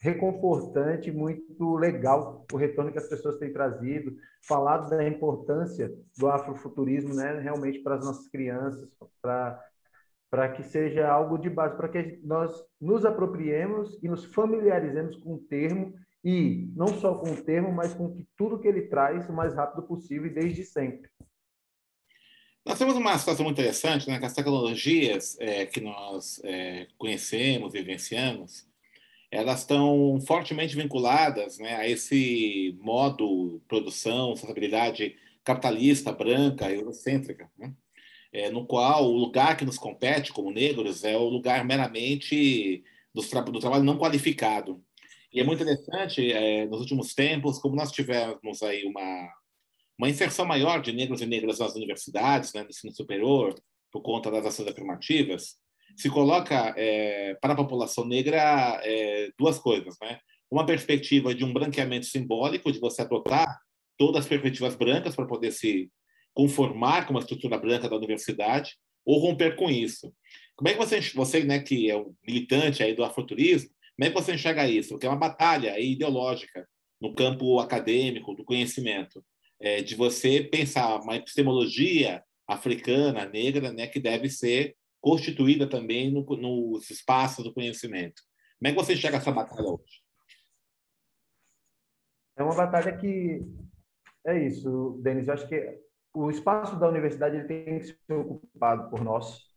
reconfortante, 0.00 1.12
muito 1.12 1.76
legal 1.76 2.46
o 2.52 2.56
retorno 2.56 2.90
que 2.90 2.98
as 2.98 3.08
pessoas 3.08 3.38
têm 3.38 3.52
trazido, 3.52 4.16
falado 4.46 4.88
da 4.90 5.06
importância 5.06 5.92
do 6.18 6.28
afrofuturismo 6.28 7.14
né, 7.14 7.38
realmente 7.38 7.80
para 7.80 7.96
as 7.96 8.04
nossas 8.04 8.28
crianças, 8.28 8.88
para 9.20 10.48
que 10.54 10.62
seja 10.62 11.08
algo 11.08 11.36
de 11.36 11.50
base, 11.50 11.76
para 11.76 11.88
que 11.88 12.18
nós 12.24 12.52
nos 12.80 13.04
apropriemos 13.04 13.98
e 14.02 14.08
nos 14.08 14.24
familiarizemos 14.24 15.16
com 15.16 15.34
o 15.34 15.38
termo 15.38 15.94
e 16.24 16.70
não 16.74 16.88
só 16.88 17.14
com 17.14 17.30
o 17.30 17.42
termo, 17.42 17.72
mas 17.72 17.94
com 17.94 18.10
que 18.12 18.26
tudo 18.36 18.58
que 18.58 18.68
ele 18.68 18.82
traz 18.82 19.28
o 19.28 19.32
mais 19.32 19.54
rápido 19.54 19.82
possível 19.82 20.26
e 20.26 20.34
desde 20.34 20.64
sempre. 20.64 21.10
Nós 22.64 22.78
temos 22.78 22.94
uma 22.94 23.16
situação 23.18 23.44
muito 23.44 23.58
interessante, 23.58 24.08
né, 24.08 24.18
que 24.18 24.26
as 24.26 24.34
tecnologias 24.34 25.36
é, 25.40 25.66
que 25.66 25.80
nós 25.80 26.40
é, 26.44 26.86
conhecemos, 26.98 27.72
vivenciamos, 27.72 28.68
elas 29.30 29.60
estão 29.60 30.20
fortemente 30.26 30.76
vinculadas 30.76 31.58
né, 31.58 31.76
a 31.76 31.88
esse 31.88 32.76
modo 32.80 33.62
produção, 33.68 34.30
sustentabilidade 34.30 35.16
capitalista, 35.44 36.12
branca, 36.12 36.70
eurocêntrica. 36.70 37.50
Né? 37.58 37.72
é, 38.32 38.50
no 38.50 38.66
qual 38.66 39.04
o 39.04 39.16
lugar 39.16 39.56
que 39.56 39.64
nos 39.64 39.78
compete 39.78 40.32
como 40.32 40.50
negros 40.50 41.04
é 41.04 41.16
o 41.16 41.28
lugar 41.28 41.64
meramente 41.64 42.84
do, 43.12 43.22
tra 43.22 43.40
do 43.40 43.58
trabalho 43.58 43.84
não 43.84 43.98
qualificado. 43.98 44.82
E 45.32 45.40
é 45.40 45.44
muito 45.44 45.62
interessante, 45.62 46.32
é, 46.32 46.66
nos 46.66 46.80
últimos 46.80 47.14
tempos, 47.14 47.58
como 47.58 47.76
nós 47.76 47.92
tivemos 47.92 48.62
aí 48.62 48.84
uma, 48.84 49.32
uma 50.00 50.08
inserção 50.08 50.46
maior 50.46 50.80
de 50.80 50.94
negros 50.94 51.20
e 51.20 51.26
negras 51.26 51.58
nas 51.58 51.74
universidades, 51.74 52.54
né, 52.54 52.62
no 52.62 52.70
ensino 52.70 52.90
superior, 52.94 53.54
por 53.92 54.00
conta 54.00 54.30
das 54.30 54.46
ações 54.46 54.68
afirmativas, 54.68 55.56
se 55.94 56.08
coloca 56.08 56.72
é, 56.74 57.34
para 57.34 57.52
a 57.52 57.56
população 57.56 58.06
negra 58.06 58.80
é, 58.82 59.30
duas 59.38 59.58
coisas, 59.58 59.96
né? 60.00 60.18
Uma 60.50 60.64
perspectiva 60.64 61.34
de 61.34 61.44
um 61.44 61.52
branqueamento 61.52 62.06
simbólico, 62.06 62.72
de 62.72 62.80
você 62.80 63.02
adotar 63.02 63.60
todas 63.98 64.22
as 64.22 64.28
perspectivas 64.28 64.74
brancas 64.74 65.14
para 65.14 65.26
poder 65.26 65.52
se 65.52 65.90
conformar 66.32 67.06
com 67.06 67.12
uma 67.12 67.20
estrutura 67.20 67.58
branca 67.58 67.86
da 67.86 67.96
universidade 67.96 68.76
ou 69.04 69.18
romper 69.18 69.54
com 69.54 69.68
isso. 69.68 70.10
Como 70.56 70.68
é 70.68 70.72
que 70.72 70.78
você, 70.78 70.98
você 71.14 71.44
né, 71.44 71.58
que 71.58 71.90
é 71.90 71.96
um 71.98 72.14
militante 72.26 72.82
aí 72.82 72.94
do 72.94 73.04
afroturismo, 73.04 73.68
como 73.96 74.06
é 74.06 74.08
que 74.08 74.14
você 74.14 74.32
enxerga 74.32 74.66
isso? 74.66 74.90
Porque 74.90 75.06
é 75.06 75.10
uma 75.10 75.18
batalha 75.18 75.78
ideológica 75.78 76.66
no 76.98 77.14
campo 77.14 77.58
acadêmico, 77.60 78.34
do 78.34 78.44
conhecimento, 78.44 79.22
é, 79.60 79.82
de 79.82 79.94
você 79.94 80.42
pensar 80.42 81.00
uma 81.00 81.16
epistemologia 81.16 82.22
africana, 82.46 83.26
negra, 83.26 83.72
né, 83.72 83.86
que 83.86 84.00
deve 84.00 84.28
ser 84.28 84.76
constituída 85.00 85.68
também 85.68 86.10
no, 86.10 86.24
nos 86.36 86.90
espaços 86.90 87.44
do 87.44 87.54
conhecimento. 87.54 88.22
Como 88.58 88.68
é 88.68 88.70
que 88.72 88.76
você 88.76 88.94
enxerga 88.94 89.18
essa 89.18 89.32
batalha 89.32 89.68
hoje? 89.68 90.02
É 92.36 92.42
uma 92.42 92.54
batalha 92.54 92.96
que 92.96 93.42
é 94.26 94.46
isso, 94.46 95.00
Denis. 95.02 95.28
Eu 95.28 95.34
acho 95.34 95.48
que 95.48 95.78
o 96.14 96.30
espaço 96.30 96.78
da 96.78 96.88
universidade 96.88 97.36
ele 97.36 97.46
tem 97.46 97.78
que 97.78 97.86
ser 97.86 98.12
ocupado 98.12 98.90
por 98.90 99.02
nós 99.02 99.50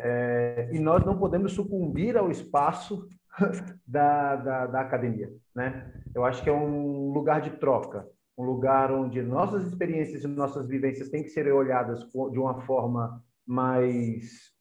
é, 0.00 0.70
e 0.72 0.78
nós 0.78 1.04
não 1.04 1.18
podemos 1.18 1.52
sucumbir 1.52 2.16
ao 2.16 2.30
espaço 2.30 3.08
da, 3.86 4.36
da, 4.36 4.66
da, 4.66 4.80
academia, 4.80 5.30
né? 5.54 5.92
Eu 6.14 6.24
acho 6.24 6.42
que 6.42 6.48
é 6.48 6.52
um 6.52 7.12
lugar 7.12 7.40
de 7.40 7.50
troca, 7.58 8.08
um 8.38 8.44
lugar 8.44 8.92
onde 8.92 9.20
nossas 9.20 9.66
experiências 9.66 10.22
e 10.22 10.28
nossas 10.28 10.68
vivências 10.68 11.08
têm 11.08 11.24
que 11.24 11.30
ser 11.30 11.52
olhadas 11.52 12.08
de 12.08 12.38
uma 12.38 12.60
forma 12.62 13.22
mais 13.44 14.52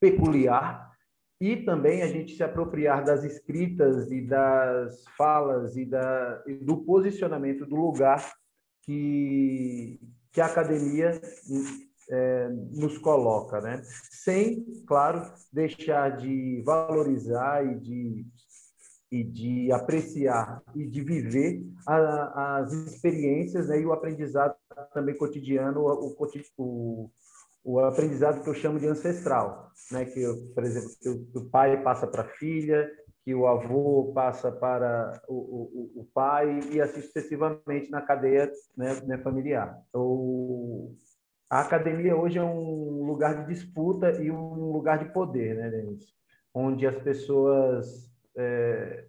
peculiar 0.00 0.88
e 1.40 1.56
também 1.58 2.02
a 2.02 2.08
gente 2.08 2.34
se 2.34 2.42
apropriar 2.42 3.04
das 3.04 3.22
escritas 3.22 4.10
e 4.10 4.20
das 4.22 5.04
falas 5.16 5.76
e, 5.76 5.84
da, 5.84 6.42
e 6.46 6.54
do 6.54 6.78
posicionamento 6.78 7.64
do 7.64 7.76
lugar 7.76 8.32
que, 8.82 10.00
que 10.32 10.40
a 10.40 10.46
academia 10.46 11.20
é, 12.10 12.48
nos 12.48 12.98
coloca, 12.98 13.60
né? 13.60 13.80
Sem, 14.10 14.64
claro, 14.86 15.30
deixar 15.52 16.16
de 16.16 16.60
valorizar 16.64 17.64
e 17.64 17.78
de, 17.78 18.26
e 19.10 19.24
de 19.24 19.72
apreciar 19.72 20.62
e 20.74 20.86
de 20.86 21.00
viver 21.00 21.64
a, 21.86 22.58
as 22.58 22.72
experiências 22.72 23.68
né? 23.68 23.80
e 23.80 23.86
o 23.86 23.92
aprendizado 23.92 24.54
também 24.92 25.16
cotidiano, 25.16 25.80
o, 25.80 26.16
o, 26.58 27.10
o 27.64 27.80
aprendizado 27.80 28.42
que 28.42 28.48
eu 28.48 28.54
chamo 28.54 28.78
de 28.78 28.86
ancestral, 28.86 29.70
né? 29.90 30.04
Que, 30.04 30.24
por 30.54 30.64
exemplo, 30.64 30.90
que 31.00 31.38
o 31.38 31.44
pai 31.46 31.82
passa 31.82 32.06
para 32.06 32.22
a 32.22 32.28
filha, 32.28 32.90
que 33.24 33.34
o 33.34 33.46
avô 33.46 34.12
passa 34.14 34.50
para 34.50 35.20
o, 35.28 35.34
o, 35.34 36.00
o 36.00 36.08
pai 36.14 36.60
e 36.72 36.80
assim 36.80 37.02
sucessivamente 37.02 37.90
na 37.90 38.00
cadeia 38.00 38.50
né, 38.76 38.94
né, 39.06 39.18
familiar. 39.18 39.78
O, 39.92 40.94
a 41.50 41.60
academia 41.60 42.16
hoje 42.16 42.38
é 42.38 42.42
um 42.42 43.04
lugar 43.04 43.44
de 43.44 43.52
disputa 43.52 44.12
e 44.12 44.30
um 44.30 44.72
lugar 44.72 44.98
de 44.98 45.12
poder, 45.12 45.56
né, 45.56 45.70
Denis? 45.70 46.06
Onde 46.54 46.86
as 46.86 46.96
pessoas 47.02 48.10
é, 48.38 49.06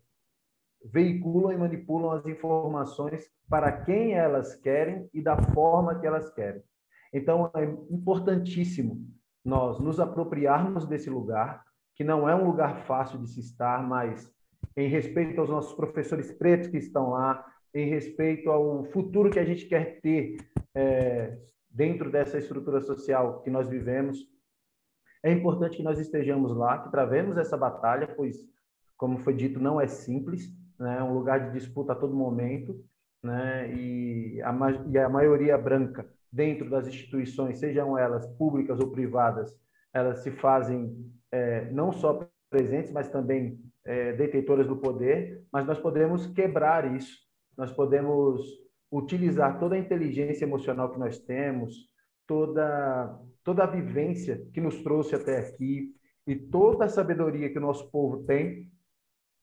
veiculam 0.83 1.51
e 1.51 1.57
manipulam 1.57 2.11
as 2.11 2.25
informações 2.25 3.29
para 3.47 3.71
quem 3.71 4.13
elas 4.13 4.55
querem 4.55 5.07
e 5.13 5.21
da 5.21 5.37
forma 5.53 5.99
que 5.99 6.07
elas 6.07 6.33
querem. 6.33 6.63
Então, 7.13 7.51
é 7.55 7.63
importantíssimo 7.63 9.07
nós 9.43 9.79
nos 9.79 9.99
apropriarmos 9.99 10.85
desse 10.85 11.09
lugar, 11.09 11.63
que 11.95 12.03
não 12.03 12.29
é 12.29 12.35
um 12.35 12.45
lugar 12.45 12.85
fácil 12.85 13.19
de 13.19 13.29
se 13.29 13.39
estar, 13.39 13.85
mas 13.85 14.31
em 14.75 14.87
respeito 14.87 15.39
aos 15.39 15.49
nossos 15.49 15.73
professores 15.73 16.31
pretos 16.31 16.67
que 16.67 16.77
estão 16.77 17.11
lá, 17.11 17.45
em 17.73 17.89
respeito 17.89 18.49
ao 18.49 18.85
futuro 18.85 19.29
que 19.29 19.39
a 19.39 19.45
gente 19.45 19.65
quer 19.67 19.99
ter 20.01 20.37
é, 20.75 21.37
dentro 21.69 22.11
dessa 22.11 22.37
estrutura 22.37 22.81
social 22.81 23.41
que 23.41 23.49
nós 23.49 23.67
vivemos, 23.67 24.17
é 25.23 25.31
importante 25.31 25.77
que 25.77 25.83
nós 25.83 25.99
estejamos 25.99 26.55
lá, 26.55 26.79
que 26.79 26.91
travemos 26.91 27.37
essa 27.37 27.57
batalha, 27.57 28.07
pois, 28.15 28.37
como 28.99 29.17
foi 29.19 29.33
dito, 29.33 29.61
não 29.61 29.79
é 29.79 29.87
simples, 29.87 30.53
né? 30.77 30.97
é 30.99 31.03
um 31.03 31.13
lugar 31.13 31.39
de 31.39 31.57
disputa 31.57 31.93
a 31.93 31.95
todo 31.95 32.13
momento, 32.13 32.75
né? 33.23 33.73
E 33.73 34.41
a, 34.41 34.53
e 34.91 34.97
a 34.97 35.09
maioria 35.09 35.57
branca 35.57 36.05
dentro 36.31 36.69
das 36.69 36.85
instituições, 36.85 37.59
sejam 37.59 37.97
elas 37.97 38.27
públicas 38.35 38.77
ou 38.79 38.91
privadas, 38.91 39.57
elas 39.93 40.19
se 40.19 40.31
fazem 40.31 40.95
é, 41.31 41.71
não 41.71 41.93
só 41.93 42.27
presentes, 42.49 42.91
mas 42.91 43.09
também 43.09 43.57
é, 43.85 44.11
detentoras 44.13 44.67
do 44.67 44.75
poder, 44.75 45.43
mas 45.51 45.65
nós 45.65 45.79
podemos 45.79 46.27
quebrar 46.27 46.93
isso, 46.93 47.17
nós 47.57 47.71
podemos 47.71 48.45
utilizar 48.91 49.59
toda 49.59 49.75
a 49.75 49.79
inteligência 49.79 50.43
emocional 50.43 50.91
que 50.91 50.99
nós 50.99 51.17
temos, 51.19 51.89
toda, 52.27 53.17
toda 53.45 53.63
a 53.63 53.67
vivência 53.67 54.45
que 54.53 54.59
nos 54.59 54.83
trouxe 54.83 55.15
até 55.15 55.39
aqui 55.39 55.95
e 56.27 56.35
toda 56.35 56.85
a 56.85 56.89
sabedoria 56.89 57.49
que 57.49 57.57
o 57.57 57.61
nosso 57.61 57.89
povo 57.89 58.23
tem 58.25 58.67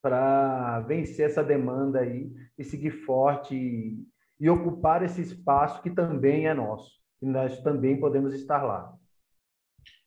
para 0.06 0.78
vencer 0.82 1.26
essa 1.26 1.42
demanda 1.42 1.98
aí 1.98 2.30
e 2.56 2.62
seguir 2.62 2.92
forte 3.04 3.56
e, 3.56 4.06
e 4.38 4.48
ocupar 4.48 5.02
esse 5.02 5.20
espaço 5.20 5.82
que 5.82 5.90
também 5.90 6.46
é 6.46 6.54
nosso. 6.54 6.92
E 7.20 7.26
nós 7.26 7.60
também 7.62 7.98
podemos 7.98 8.32
estar 8.32 8.62
lá. 8.62 8.94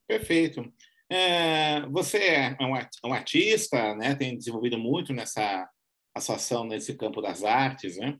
Perfeito. 0.07 0.63
É, 1.11 1.81
você 1.87 2.17
é 2.17 2.55
um 3.03 3.11
artista, 3.11 3.93
né? 3.95 4.15
Tem 4.15 4.37
desenvolvido 4.37 4.77
muito 4.77 5.11
nessa 5.11 5.69
associação 6.15 6.63
nesse 6.63 6.95
campo 6.95 7.21
das 7.21 7.43
artes, 7.43 7.97
né? 7.97 8.17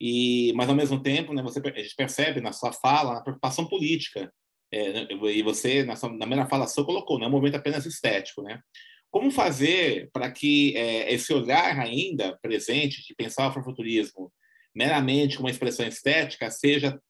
E, 0.00 0.54
mas 0.56 0.70
ao 0.70 0.74
mesmo 0.74 1.02
tempo, 1.02 1.34
né? 1.34 1.42
Você 1.42 1.60
a 1.62 1.78
gente 1.78 1.94
percebe 1.94 2.40
na 2.40 2.52
sua 2.52 2.72
fala 2.72 3.18
a 3.18 3.22
preocupação 3.22 3.68
política. 3.68 4.32
É, 4.72 4.92
né, 4.92 5.06
e 5.10 5.42
você 5.42 5.82
na, 5.82 5.94
sua, 5.94 6.10
na 6.10 6.20
primeira 6.20 6.46
fala 6.46 6.66
sua 6.66 6.86
colocou, 6.86 7.18
não 7.18 7.26
é 7.26 7.28
um 7.28 7.32
movimento 7.32 7.56
apenas 7.56 7.84
estético, 7.84 8.40
né? 8.40 8.62
Como 9.10 9.30
fazer 9.30 10.10
para 10.12 10.30
que 10.30 10.76
é, 10.76 11.12
esse 11.12 11.32
olhar 11.32 11.78
ainda 11.78 12.38
presente 12.42 13.06
de 13.06 13.14
pensar 13.14 13.44
o 13.44 13.48
afrofuturismo 13.48 14.32
meramente 14.74 15.36
como 15.36 15.46
uma 15.48 15.52
expressão 15.52 15.86
estética 15.86 16.50
seja 16.50 17.00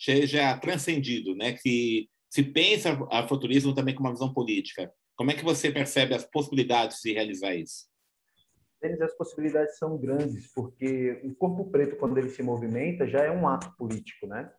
seja 0.00 0.56
transcendido, 0.56 1.34
né? 1.34 1.52
Que 1.52 2.08
se 2.30 2.42
pensa 2.42 2.98
o 2.98 3.28
futurismo 3.28 3.74
também 3.74 3.94
com 3.94 4.00
uma 4.00 4.12
visão 4.12 4.32
política. 4.32 4.90
Como 5.14 5.30
é 5.30 5.34
que 5.34 5.44
você 5.44 5.70
percebe 5.70 6.14
as 6.14 6.24
possibilidades 6.24 7.00
de 7.02 7.12
realizar 7.12 7.54
isso? 7.54 7.90
As 9.02 9.14
possibilidades 9.14 9.76
são 9.76 9.98
grandes, 9.98 10.50
porque 10.54 11.20
o 11.22 11.34
corpo 11.34 11.70
preto, 11.70 11.96
quando 11.96 12.16
ele 12.16 12.30
se 12.30 12.42
movimenta, 12.42 13.06
já 13.06 13.22
é 13.22 13.30
um 13.30 13.46
ato 13.46 13.76
político, 13.76 14.26
né? 14.26 14.50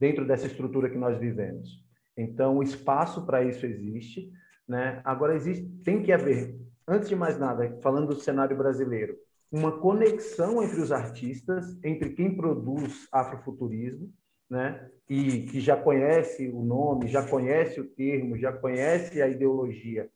Dentro 0.00 0.26
dessa 0.26 0.46
estrutura 0.46 0.88
que 0.88 0.96
nós 0.96 1.18
vivemos. 1.18 1.68
Então, 2.16 2.56
o 2.56 2.62
espaço 2.62 3.26
para 3.26 3.44
isso 3.44 3.66
existe, 3.66 4.32
né? 4.68 5.00
Agora, 5.04 5.34
existe, 5.34 5.64
tem 5.84 6.02
que 6.02 6.12
haver, 6.12 6.58
antes 6.86 7.08
de 7.08 7.16
mais 7.16 7.38
nada, 7.38 7.78
falando 7.82 8.08
do 8.08 8.20
cenário 8.20 8.56
brasileiro, 8.56 9.16
uma 9.50 9.78
conexão 9.78 10.62
entre 10.62 10.80
os 10.80 10.90
artistas, 10.90 11.78
entre 11.84 12.10
quem 12.10 12.36
produz 12.36 13.08
afrofuturismo 13.12 14.12
né? 14.48 14.88
E 15.08 15.42
que 15.42 15.60
já 15.60 15.76
conhece 15.76 16.48
o 16.48 16.62
nome, 16.62 17.08
já 17.08 17.26
conhece 17.28 17.80
o 17.80 17.88
termo, 17.88 18.36
já 18.36 18.52
conhece 18.52 19.20
a 19.20 19.28
ideologia, 19.28 20.08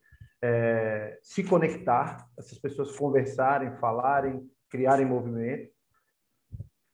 é, 0.43 1.19
se 1.23 1.45
conectar, 1.45 2.29
essas 2.39 2.59
pessoas 2.59 2.97
conversarem, 2.97 3.77
falarem, 3.79 4.49
criarem 4.69 5.07
movimento. 5.07 5.71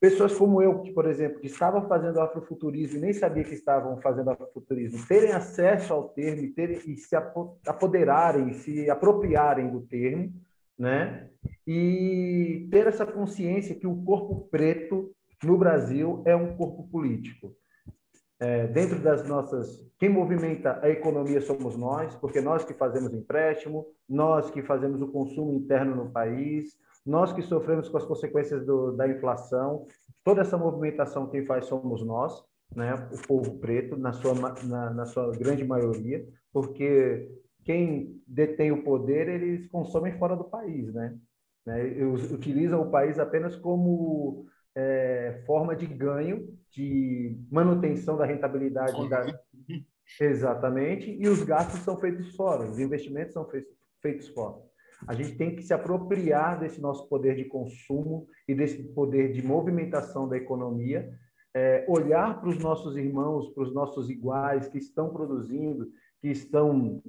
Pessoas 0.06 0.38
como 0.38 0.62
eu, 0.62 0.82
que, 0.82 0.92
por 0.92 1.04
exemplo, 1.08 1.40
que 1.40 1.48
estavam 1.48 1.88
fazendo 1.88 2.20
afrofuturismo 2.20 2.98
e 2.98 3.00
nem 3.00 3.12
sabia 3.12 3.42
que 3.42 3.54
estavam 3.54 4.00
fazendo 4.00 4.30
afrofuturismo, 4.30 5.04
terem 5.04 5.32
acesso 5.32 5.92
ao 5.92 6.10
termo 6.10 6.44
e, 6.44 6.52
terem, 6.52 6.78
e 6.86 6.96
se 6.96 7.16
apoderarem, 7.66 8.52
se 8.52 8.88
apropriarem 8.88 9.68
do 9.68 9.80
termo, 9.80 10.32
né? 10.78 11.28
E 11.66 12.68
ter 12.70 12.86
essa 12.86 13.04
consciência 13.04 13.74
que 13.74 13.88
o 13.88 14.00
corpo 14.04 14.46
preto 14.48 15.10
no 15.42 15.58
Brasil 15.58 16.22
é 16.24 16.36
um 16.36 16.56
corpo 16.56 16.86
político. 16.86 17.52
É, 18.38 18.68
dentro 18.68 19.00
das 19.00 19.26
nossas. 19.26 19.84
Quem 19.98 20.08
movimenta 20.08 20.78
a 20.82 20.88
economia 20.88 21.40
somos 21.40 21.76
nós, 21.76 22.14
porque 22.14 22.40
nós 22.40 22.64
que 22.64 22.74
fazemos 22.74 23.12
empréstimo, 23.12 23.84
nós 24.08 24.52
que 24.52 24.62
fazemos 24.62 25.02
o 25.02 25.08
consumo 25.08 25.52
interno 25.52 25.96
no 25.96 26.12
país, 26.12 26.78
nós 27.06 27.32
que 27.32 27.40
sofremos 27.40 27.88
com 27.88 27.96
as 27.96 28.04
consequências 28.04 28.66
do, 28.66 28.92
da 28.92 29.08
inflação. 29.08 29.86
Toda 30.24 30.40
essa 30.40 30.58
movimentação 30.58 31.30
quem 31.30 31.46
faz 31.46 31.66
somos 31.66 32.04
nós, 32.04 32.42
né? 32.74 32.94
o 33.12 33.26
povo 33.26 33.58
preto, 33.58 33.96
na 33.96 34.12
sua, 34.12 34.34
na, 34.64 34.90
na 34.90 35.04
sua 35.06 35.30
grande 35.30 35.64
maioria, 35.64 36.26
porque 36.52 37.30
quem 37.64 38.20
detém 38.26 38.72
o 38.72 38.82
poder, 38.82 39.28
eles 39.28 39.68
consomem 39.68 40.18
fora 40.18 40.34
do 40.34 40.44
país. 40.44 40.92
Né? 40.92 41.16
né? 41.64 41.82
Utilizam 42.32 42.82
o 42.82 42.90
país 42.90 43.20
apenas 43.20 43.54
como 43.54 44.46
é, 44.74 45.42
forma 45.46 45.76
de 45.76 45.86
ganho, 45.86 46.48
de 46.72 47.38
manutenção 47.50 48.16
da 48.16 48.26
rentabilidade 48.26 49.08
da... 49.08 49.24
Exatamente, 50.20 51.10
e 51.10 51.28
os 51.28 51.42
gastos 51.42 51.80
são 51.80 51.98
feitos 51.98 52.34
fora, 52.36 52.62
os 52.62 52.78
investimentos 52.78 53.32
são 53.32 53.44
feitos 54.00 54.28
fora. 54.28 54.56
A 55.06 55.14
gente 55.14 55.36
tem 55.36 55.54
que 55.54 55.62
se 55.62 55.74
apropriar 55.74 56.58
desse 56.58 56.80
nosso 56.80 57.08
poder 57.08 57.36
de 57.36 57.44
consumo 57.44 58.26
e 58.48 58.54
desse 58.54 58.82
poder 58.94 59.32
de 59.32 59.42
movimentação 59.42 60.28
da 60.28 60.36
economia, 60.36 61.10
é, 61.54 61.84
olhar 61.88 62.40
para 62.40 62.50
os 62.50 62.58
nossos 62.58 62.96
irmãos, 62.96 63.48
para 63.54 63.64
os 63.64 63.74
nossos 63.74 64.10
iguais 64.10 64.68
que 64.68 64.78
estão 64.78 65.10
produzindo, 65.10 65.88
que 66.20 66.28
estão 66.28 67.02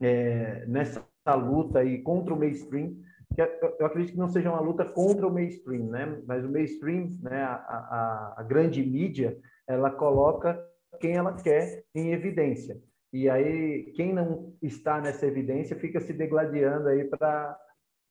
é, 0.00 0.64
nessa 0.66 1.04
luta 1.34 1.80
aí 1.80 2.02
contra 2.02 2.32
o 2.32 2.38
mainstream, 2.38 2.96
que 3.34 3.42
eu 3.42 3.86
acredito 3.86 4.12
que 4.12 4.18
não 4.18 4.28
seja 4.28 4.50
uma 4.50 4.60
luta 4.60 4.84
contra 4.84 5.26
o 5.26 5.32
mainstream, 5.32 5.86
né? 5.86 6.22
Mas 6.26 6.44
o 6.44 6.50
mainstream, 6.50 7.10
né, 7.22 7.42
a, 7.42 7.54
a, 7.54 8.34
a 8.38 8.42
grande 8.42 8.82
mídia, 8.82 9.38
ela 9.66 9.90
coloca 9.90 10.58
quem 11.00 11.16
ela 11.16 11.32
quer 11.34 11.84
em 11.94 12.12
evidência. 12.12 12.80
E 13.12 13.28
aí 13.28 13.92
quem 13.94 14.12
não 14.12 14.54
está 14.62 15.00
nessa 15.00 15.26
evidência 15.26 15.78
fica 15.78 16.00
se 16.00 16.12
degladiando 16.12 16.88
aí 16.88 17.04
para 17.04 17.58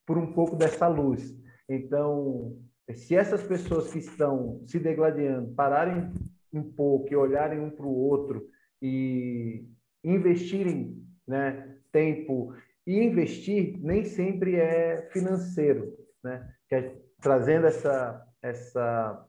por 0.05 0.17
um 0.17 0.33
pouco 0.33 0.55
dessa 0.55 0.88
luz. 0.88 1.36
Então, 1.67 2.57
se 2.95 3.13
essas 3.13 3.43
pessoas 3.43 3.91
que 3.91 3.99
estão 3.99 4.63
se 4.65 4.79
degladiando 4.79 5.53
pararem 5.53 6.13
um 6.53 6.63
pouco 6.63 7.12
e 7.12 7.15
olharem 7.15 7.60
um 7.60 7.69
para 7.69 7.86
o 7.86 7.93
outro 7.93 8.47
e 8.81 9.67
investirem 10.03 11.05
né, 11.27 11.77
tempo 11.91 12.53
e 12.86 13.03
investir 13.03 13.77
nem 13.81 14.05
sempre 14.05 14.55
é 14.55 15.10
financeiro, 15.12 15.93
né? 16.23 16.49
É, 16.71 16.95
trazendo 17.19 17.67
essa, 17.67 18.25
essa, 18.41 19.25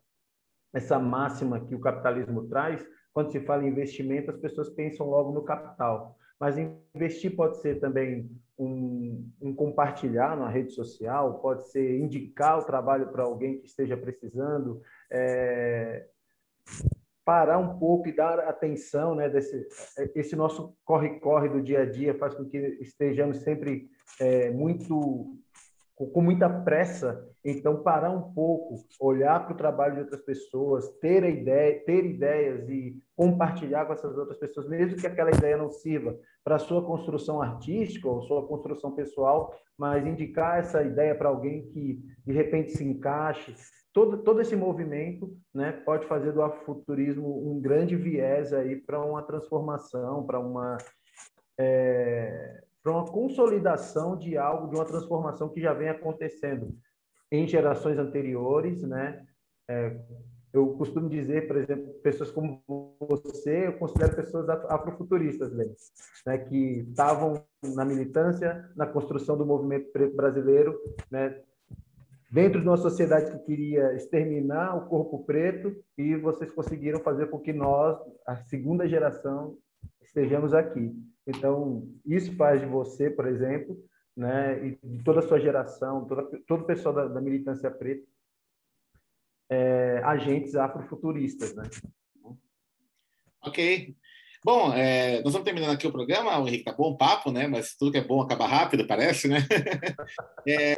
essa 0.73 0.99
máxima 0.99 1.67
que 1.67 1.75
o 1.75 1.81
capitalismo 1.81 2.47
traz, 2.49 2.87
quando 3.13 3.33
se 3.33 3.41
fala 3.41 3.65
em 3.65 3.69
investimento, 3.69 4.31
as 4.31 4.37
pessoas 4.37 4.69
pensam 4.71 5.07
logo 5.07 5.33
no 5.33 5.43
capital. 5.43 6.17
Mas 6.39 6.57
investir 6.95 7.35
pode 7.35 7.61
ser 7.61 7.81
também 7.81 8.31
um, 8.59 9.29
um, 9.41 9.55
compartilhar 9.55 10.37
na 10.37 10.49
rede 10.49 10.73
social, 10.73 11.41
pode 11.41 11.69
ser 11.71 11.99
indicar 11.99 12.59
o 12.59 12.65
trabalho 12.65 13.09
para 13.09 13.25
alguém 13.25 13.59
que 13.59 13.67
esteja 13.67 13.97
precisando, 13.97 14.81
é, 15.11 16.07
parar 17.25 17.59
um 17.59 17.79
pouco 17.79 18.09
e 18.09 18.13
dar 18.17 18.39
atenção, 18.41 19.15
né, 19.15 19.29
desse 19.29 19.67
esse 20.15 20.35
nosso 20.35 20.75
corre-corre 20.85 21.49
do 21.49 21.61
dia 21.61 21.83
a 21.83 21.85
dia 21.85 22.15
faz 22.15 22.35
com 22.35 22.45
que 22.45 22.57
estejamos 22.81 23.39
sempre 23.39 23.91
é, 24.21 24.51
muito 24.51 25.37
com 26.07 26.23
muita 26.23 26.49
pressa, 26.49 27.29
então 27.45 27.83
parar 27.83 28.11
um 28.11 28.33
pouco, 28.33 28.77
olhar 29.01 29.45
para 29.45 29.55
o 29.55 29.57
trabalho 29.57 29.95
de 29.95 30.01
outras 30.03 30.23
pessoas, 30.23 30.89
ter 31.01 31.25
a 31.25 31.29
ideia, 31.29 31.83
ter 31.85 32.05
ideias 32.05 32.69
e 32.69 32.97
compartilhar 33.17 33.85
com 33.85 33.93
essas 33.93 34.17
outras 34.17 34.39
pessoas, 34.39 34.69
mesmo 34.69 34.97
que 34.97 35.07
aquela 35.07 35.31
ideia 35.31 35.57
não 35.57 35.71
sirva 35.71 36.17
para 36.45 36.55
a 36.55 36.61
sua 36.61 36.85
construção 36.85 37.43
artística 37.43 38.09
ou 38.09 38.23
sua 38.23 38.47
construção 38.47 38.93
pessoal, 38.93 39.53
mas 39.77 40.07
indicar 40.07 40.61
essa 40.61 40.83
ideia 40.83 41.15
para 41.15 41.29
alguém 41.29 41.67
que 41.71 42.01
de 42.25 42.33
repente 42.33 42.73
se 42.73 42.85
encaixe, 42.85 43.55
todo, 43.93 44.19
todo 44.19 44.41
esse 44.41 44.55
movimento 44.55 45.37
né, 45.53 45.73
pode 45.85 46.07
fazer 46.07 46.33
do 46.33 46.43
afrofuturismo 46.43 47.51
um 47.51 47.61
grande 47.61 47.97
viés 47.97 48.53
aí 48.53 48.77
para 48.77 49.05
uma 49.05 49.23
transformação, 49.23 50.25
para 50.25 50.39
uma, 50.39 50.79
é, 51.59 52.63
para 52.83 52.93
uma 52.93 53.07
consolidação 53.07 54.17
de 54.17 54.37
algo, 54.37 54.69
de 54.69 54.77
uma 54.77 54.85
transformação 54.85 55.49
que 55.49 55.61
já 55.61 55.73
vem 55.73 55.89
acontecendo 55.89 56.75
em 57.31 57.47
gerações 57.47 57.99
anteriores, 57.99 58.83
né? 58.83 59.27
É, 59.69 60.01
eu 60.53 60.75
costumo 60.75 61.09
dizer, 61.09 61.47
por 61.47 61.57
exemplo, 61.57 61.93
pessoas 62.03 62.31
como 62.31 62.63
você, 63.01 63.67
eu 63.67 63.75
considero 63.75 64.17
pessoas 64.17 64.49
afrofuturistas, 64.49 65.53
né, 66.27 66.39
que 66.39 66.87
estavam 66.89 67.45
na 67.63 67.85
militância, 67.85 68.69
na 68.75 68.87
construção 68.87 69.37
do 69.37 69.45
movimento 69.45 69.93
preto 69.93 70.17
brasileiro, 70.17 70.79
né, 71.11 71.43
dentro 72.31 72.61
de 72.61 72.69
uma 72.69 72.77
sociedade 72.77 73.31
que 73.31 73.45
queria 73.45 73.95
exterminar 73.95 74.75
o 74.77 74.89
corpo 74.89 75.25
preto 75.25 75.75
e 75.97 76.17
vocês 76.17 76.51
conseguiram 76.53 77.01
fazer 77.01 77.27
com 77.27 77.39
que 77.39 77.53
nós, 77.53 77.99
a 78.27 78.37
segunda 78.37 78.89
geração, 78.89 79.57
estejamos 80.09 80.53
aqui. 80.55 80.93
Então, 81.27 81.87
isso 82.05 82.35
faz 82.37 82.61
de 82.61 82.67
você, 82.67 83.11
por 83.11 83.27
exemplo, 83.27 83.79
né, 84.17 84.67
e 84.67 84.79
de 84.83 85.05
toda 85.05 85.21
a 85.21 85.23
sua 85.23 85.39
geração, 85.39 86.07
toda, 86.07 86.25
todo 86.47 86.63
o 86.63 86.67
pessoal 86.67 86.95
da, 86.95 87.07
da 87.07 87.21
militância 87.21 87.71
preta, 87.71 88.05
é, 89.51 90.01
agentes 90.05 90.55
afrofuturistas, 90.57 91.55
né? 91.55 91.63
Ok. 93.43 93.95
Bom, 94.45 94.73
é, 94.73 95.23
nós 95.23 95.33
vamos 95.33 95.45
terminando 95.45 95.73
aqui 95.73 95.87
o 95.87 95.93
programa, 95.93 96.39
o 96.39 96.47
Henrique, 96.47 96.65
tá 96.65 96.73
bom 96.73 96.97
papo, 96.97 97.31
né? 97.31 97.47
Mas 97.47 97.75
tudo 97.77 97.93
que 97.93 97.99
é 97.99 98.05
bom 98.05 98.21
acaba 98.21 98.47
rápido, 98.47 98.87
parece, 98.87 99.29
né? 99.29 99.39
é, 100.47 100.75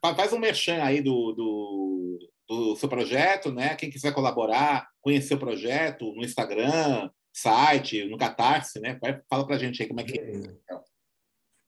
faz 0.00 0.32
um 0.32 0.38
merchan 0.38 0.82
aí 0.82 1.00
do, 1.00 1.32
do, 1.32 2.18
do, 2.48 2.76
seu 2.76 2.88
projeto, 2.88 3.50
né? 3.50 3.76
Quem 3.76 3.90
quiser 3.90 4.12
colaborar, 4.12 4.88
conhecer 5.00 5.34
o 5.34 5.38
projeto 5.38 6.12
no 6.14 6.24
Instagram, 6.24 7.10
site, 7.40 8.08
no 8.08 8.18
Catarse, 8.18 8.80
né? 8.80 8.98
Fala 9.28 9.46
pra 9.46 9.58
gente 9.58 9.82
aí 9.82 9.88
como 9.88 10.00
é 10.00 10.04
que 10.04 10.18
é. 10.18 10.42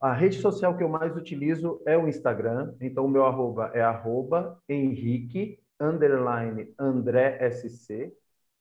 A 0.00 0.14
rede 0.14 0.40
social 0.40 0.76
que 0.76 0.82
eu 0.82 0.88
mais 0.88 1.14
utilizo 1.14 1.82
é 1.86 1.96
o 1.96 2.08
Instagram, 2.08 2.74
então 2.80 3.04
o 3.04 3.08
meu 3.08 3.26
arroba 3.26 3.70
é 3.74 3.82
arroba 3.82 4.58
Henrique, 4.68 5.58
underline 5.78 6.72
André 6.78 7.50
SC, 7.50 8.12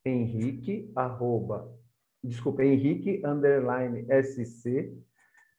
Henrique, 0.05 0.91
arroba 0.95 1.79
desculpa, 2.23 2.63
Henrique 2.63 3.21
underline 3.25 4.05
SC, 4.23 4.93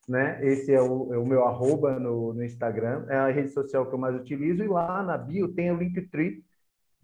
né? 0.09 0.45
Esse 0.45 0.73
é 0.73 0.81
o, 0.81 1.13
é 1.15 1.19
o 1.19 1.27
meu 1.27 1.45
arroba 1.47 1.99
no, 1.99 2.35
no, 2.35 2.45
Instagram, 2.45 3.07
é 3.09 3.17
a 3.17 3.31
rede 3.31 3.51
social 3.51 3.87
que 3.87 3.95
eu 3.95 3.99
mais 3.99 4.15
utilizo, 4.15 4.63
e 4.63 4.69
lá 4.69 5.03
na 5.03 5.17
bio 5.17 5.49
tem 5.49 5.71
o 5.71 5.77
Linktree, 5.77 6.45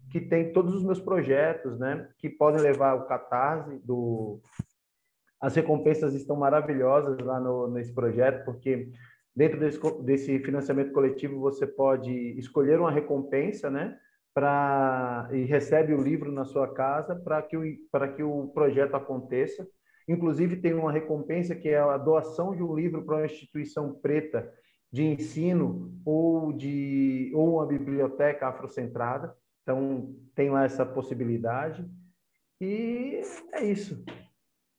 que 0.09 0.21
tem 0.21 0.51
todos 0.51 0.73
os 0.73 0.83
meus 0.83 0.99
projetos, 0.99 1.77
né? 1.79 2.07
Que 2.17 2.29
podem 2.29 2.61
levar 2.61 2.95
o 2.95 3.05
catarse 3.05 3.77
do... 3.85 4.39
As 5.39 5.55
recompensas 5.55 6.13
estão 6.13 6.35
maravilhosas 6.35 7.19
lá 7.19 7.39
no, 7.39 7.67
nesse 7.67 7.93
projeto, 7.93 8.43
porque 8.43 8.89
dentro 9.35 9.59
desse, 9.59 9.79
desse 10.03 10.39
financiamento 10.39 10.91
coletivo 10.91 11.39
você 11.39 11.67
pode 11.67 12.11
escolher 12.39 12.79
uma 12.79 12.91
recompensa, 12.91 13.69
né? 13.69 13.97
para 14.37 15.27
e 15.31 15.45
recebe 15.45 15.95
o 15.95 16.01
livro 16.03 16.31
na 16.31 16.45
sua 16.45 16.71
casa 16.71 17.15
para 17.15 17.41
que 17.41 17.57
o 17.57 17.63
que 18.15 18.21
o 18.21 18.47
projeto 18.49 18.93
aconteça. 18.93 19.67
Inclusive 20.07 20.57
tem 20.57 20.75
uma 20.75 20.91
recompensa 20.91 21.55
que 21.55 21.69
é 21.69 21.79
a 21.79 21.97
doação 21.97 22.55
de 22.55 22.61
um 22.61 22.75
livro 22.75 23.03
para 23.03 23.15
uma 23.15 23.25
instituição 23.25 23.95
preta 23.95 24.47
de 24.91 25.01
ensino 25.03 25.91
ou 26.05 26.53
de 26.53 27.31
ou 27.33 27.55
uma 27.55 27.65
biblioteca 27.65 28.47
afrocentrada. 28.47 29.35
Então 29.67 30.15
tem 30.33 30.49
lá 30.49 30.63
essa 30.63 30.85
possibilidade 30.85 31.85
e 32.61 33.19
é 33.51 33.65
isso. 33.65 34.01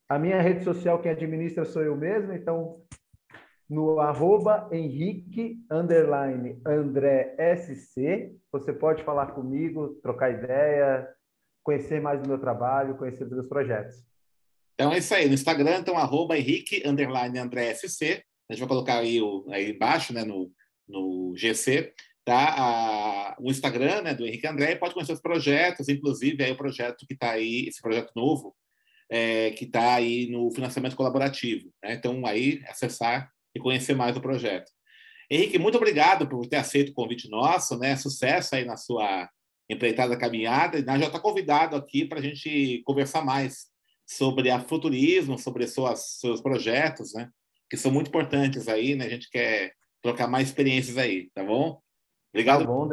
A 0.09 0.19
minha 0.19 0.41
rede 0.41 0.65
social 0.65 1.03
quem 1.03 1.13
administra 1.13 1.67
sou 1.67 1.83
eu 1.83 1.95
mesmo, 1.95 2.33
então 2.33 2.83
no 3.69 4.01
arroba 4.01 4.67
Henrique 4.73 5.63
underline 5.71 6.59
André 6.67 7.37
SC. 7.55 8.35
Você 8.51 8.73
pode 8.73 9.05
falar 9.05 9.33
comigo, 9.33 10.01
trocar 10.03 10.31
ideia, 10.31 11.07
conhecer 11.63 12.01
mais 12.01 12.23
do 12.23 12.27
meu 12.27 12.39
trabalho, 12.39 12.97
conhecer 12.97 13.27
dos 13.27 13.35
meus 13.35 13.47
projetos. 13.47 14.03
Então 14.73 14.91
é 14.91 14.97
isso 14.97 15.15
aí. 15.15 15.27
No 15.29 15.35
Instagram, 15.35 15.81
então, 15.81 15.99
arroba 15.99 16.39
Henrique 16.39 16.83
underline 16.87 17.39
André 17.39 17.75
SC. 17.75 18.25
A 18.49 18.55
gente 18.55 18.61
vai 18.61 18.69
colocar 18.69 19.01
aí, 19.01 19.21
o, 19.21 19.45
aí 19.51 19.73
embaixo, 19.73 20.15
né, 20.15 20.25
no, 20.25 20.51
no 20.89 21.35
GC, 21.37 21.93
tá? 22.29 22.55
A, 22.59 23.37
o 23.41 23.51
Instagram 23.51 24.03
né, 24.03 24.13
do 24.13 24.27
Henrique 24.27 24.47
André 24.47 24.77
pode 24.77 24.93
conhecer 24.93 25.15
os 25.15 25.21
projetos, 25.21 25.89
inclusive 25.89 26.45
aí 26.45 26.53
o 26.53 26.57
projeto 26.59 27.07
que 27.07 27.15
está 27.15 27.31
aí, 27.31 27.67
esse 27.67 27.81
projeto 27.81 28.13
novo, 28.15 28.55
é, 29.11 29.51
que 29.53 29.65
está 29.65 29.95
aí 29.95 30.29
no 30.31 30.51
financiamento 30.51 30.95
colaborativo. 30.95 31.73
Né? 31.83 31.95
Então, 31.95 32.27
aí, 32.27 32.63
acessar 32.69 33.31
e 33.55 33.59
conhecer 33.59 33.95
mais 33.95 34.15
o 34.15 34.21
projeto. 34.21 34.71
Henrique, 35.31 35.59
muito 35.59 35.77
obrigado 35.77 36.29
por 36.29 36.47
ter 36.47 36.57
aceito 36.57 36.91
o 36.91 36.95
convite 36.95 37.31
nosso, 37.31 37.79
né? 37.79 37.97
Sucesso 37.97 38.55
aí 38.55 38.65
na 38.67 38.77
sua 38.77 39.29
empreitada 39.69 40.17
caminhada. 40.17 40.83
Já 40.83 41.07
está 41.07 41.19
convidado 41.19 41.77
aqui 41.77 42.05
para 42.05 42.19
a 42.19 42.23
gente 42.23 42.83
conversar 42.85 43.23
mais 43.23 43.69
sobre 44.07 44.51
a 44.51 44.61
futurismo, 44.61 45.39
sobre 45.39 45.67
suas, 45.67 46.19
seus 46.19 46.43
projetos, 46.43 47.15
né? 47.15 47.31
Que 47.71 47.77
são 47.77 47.91
muito 47.91 48.09
importantes 48.09 48.69
aí, 48.69 48.95
né? 48.95 49.07
A 49.07 49.11
gente 49.11 49.31
quer 49.31 49.73
trocar 50.03 50.29
mais 50.29 50.49
experiências 50.49 50.97
aí, 50.99 51.31
tá 51.35 51.43
bom? 51.43 51.81
Obrigado. 52.39 52.61
Tá 52.61 52.67
bom, 52.67 52.89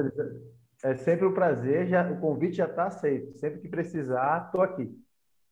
É 0.83 0.95
sempre 0.95 1.27
um 1.27 1.33
prazer. 1.33 1.87
Já, 1.87 2.11
o 2.11 2.19
convite 2.19 2.57
já 2.57 2.65
está 2.65 2.87
aceito. 2.87 3.37
Sempre 3.37 3.61
que 3.61 3.67
precisar, 3.67 4.45
estou 4.45 4.61
aqui. 4.61 4.89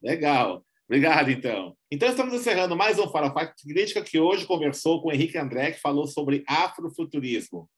Legal. 0.01 0.65
Obrigado, 0.89 1.29
então. 1.29 1.77
Então, 1.91 2.09
estamos 2.09 2.33
encerrando 2.33 2.75
mais 2.75 2.97
um 2.97 3.07
Farofa 3.09 3.45
Crítica, 3.45 4.01
que 4.01 4.19
hoje 4.19 4.47
conversou 4.47 4.99
com 4.99 5.09
o 5.09 5.11
Henrique 5.11 5.37
André, 5.37 5.71
que 5.73 5.79
falou 5.79 6.07
sobre 6.07 6.43
afrofuturismo. 6.47 7.69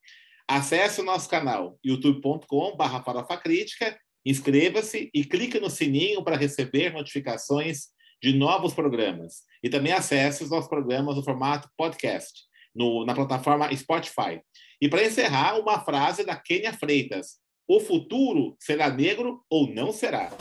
Acesse 0.47 1.01
o 1.01 1.03
nosso 1.03 1.29
canal 1.29 1.77
youtube.com.br 1.85 3.03
farofacrítica, 3.03 3.97
inscreva-se 4.25 5.09
e 5.13 5.25
clique 5.25 5.59
no 5.59 5.69
sininho 5.69 6.23
para 6.23 6.37
receber 6.37 6.93
notificações 6.93 7.89
de 8.23 8.33
novos 8.33 8.73
programas. 8.73 9.41
E 9.61 9.69
também 9.69 9.91
acesse 9.91 10.43
os 10.45 10.49
nossos 10.49 10.69
programas 10.69 11.17
no 11.17 11.23
formato 11.23 11.69
podcast, 11.77 12.45
no, 12.75 13.05
na 13.05 13.13
plataforma 13.13 13.75
Spotify. 13.75 14.41
E 14.81 14.89
para 14.89 15.03
encerrar, 15.03 15.59
uma 15.59 15.79
frase 15.79 16.25
da 16.25 16.35
Kênia 16.35 16.73
Freitas: 16.73 17.37
O 17.67 17.79
futuro 17.79 18.55
será 18.59 18.89
negro 18.89 19.41
ou 19.49 19.73
não 19.73 19.91
será? 19.91 20.31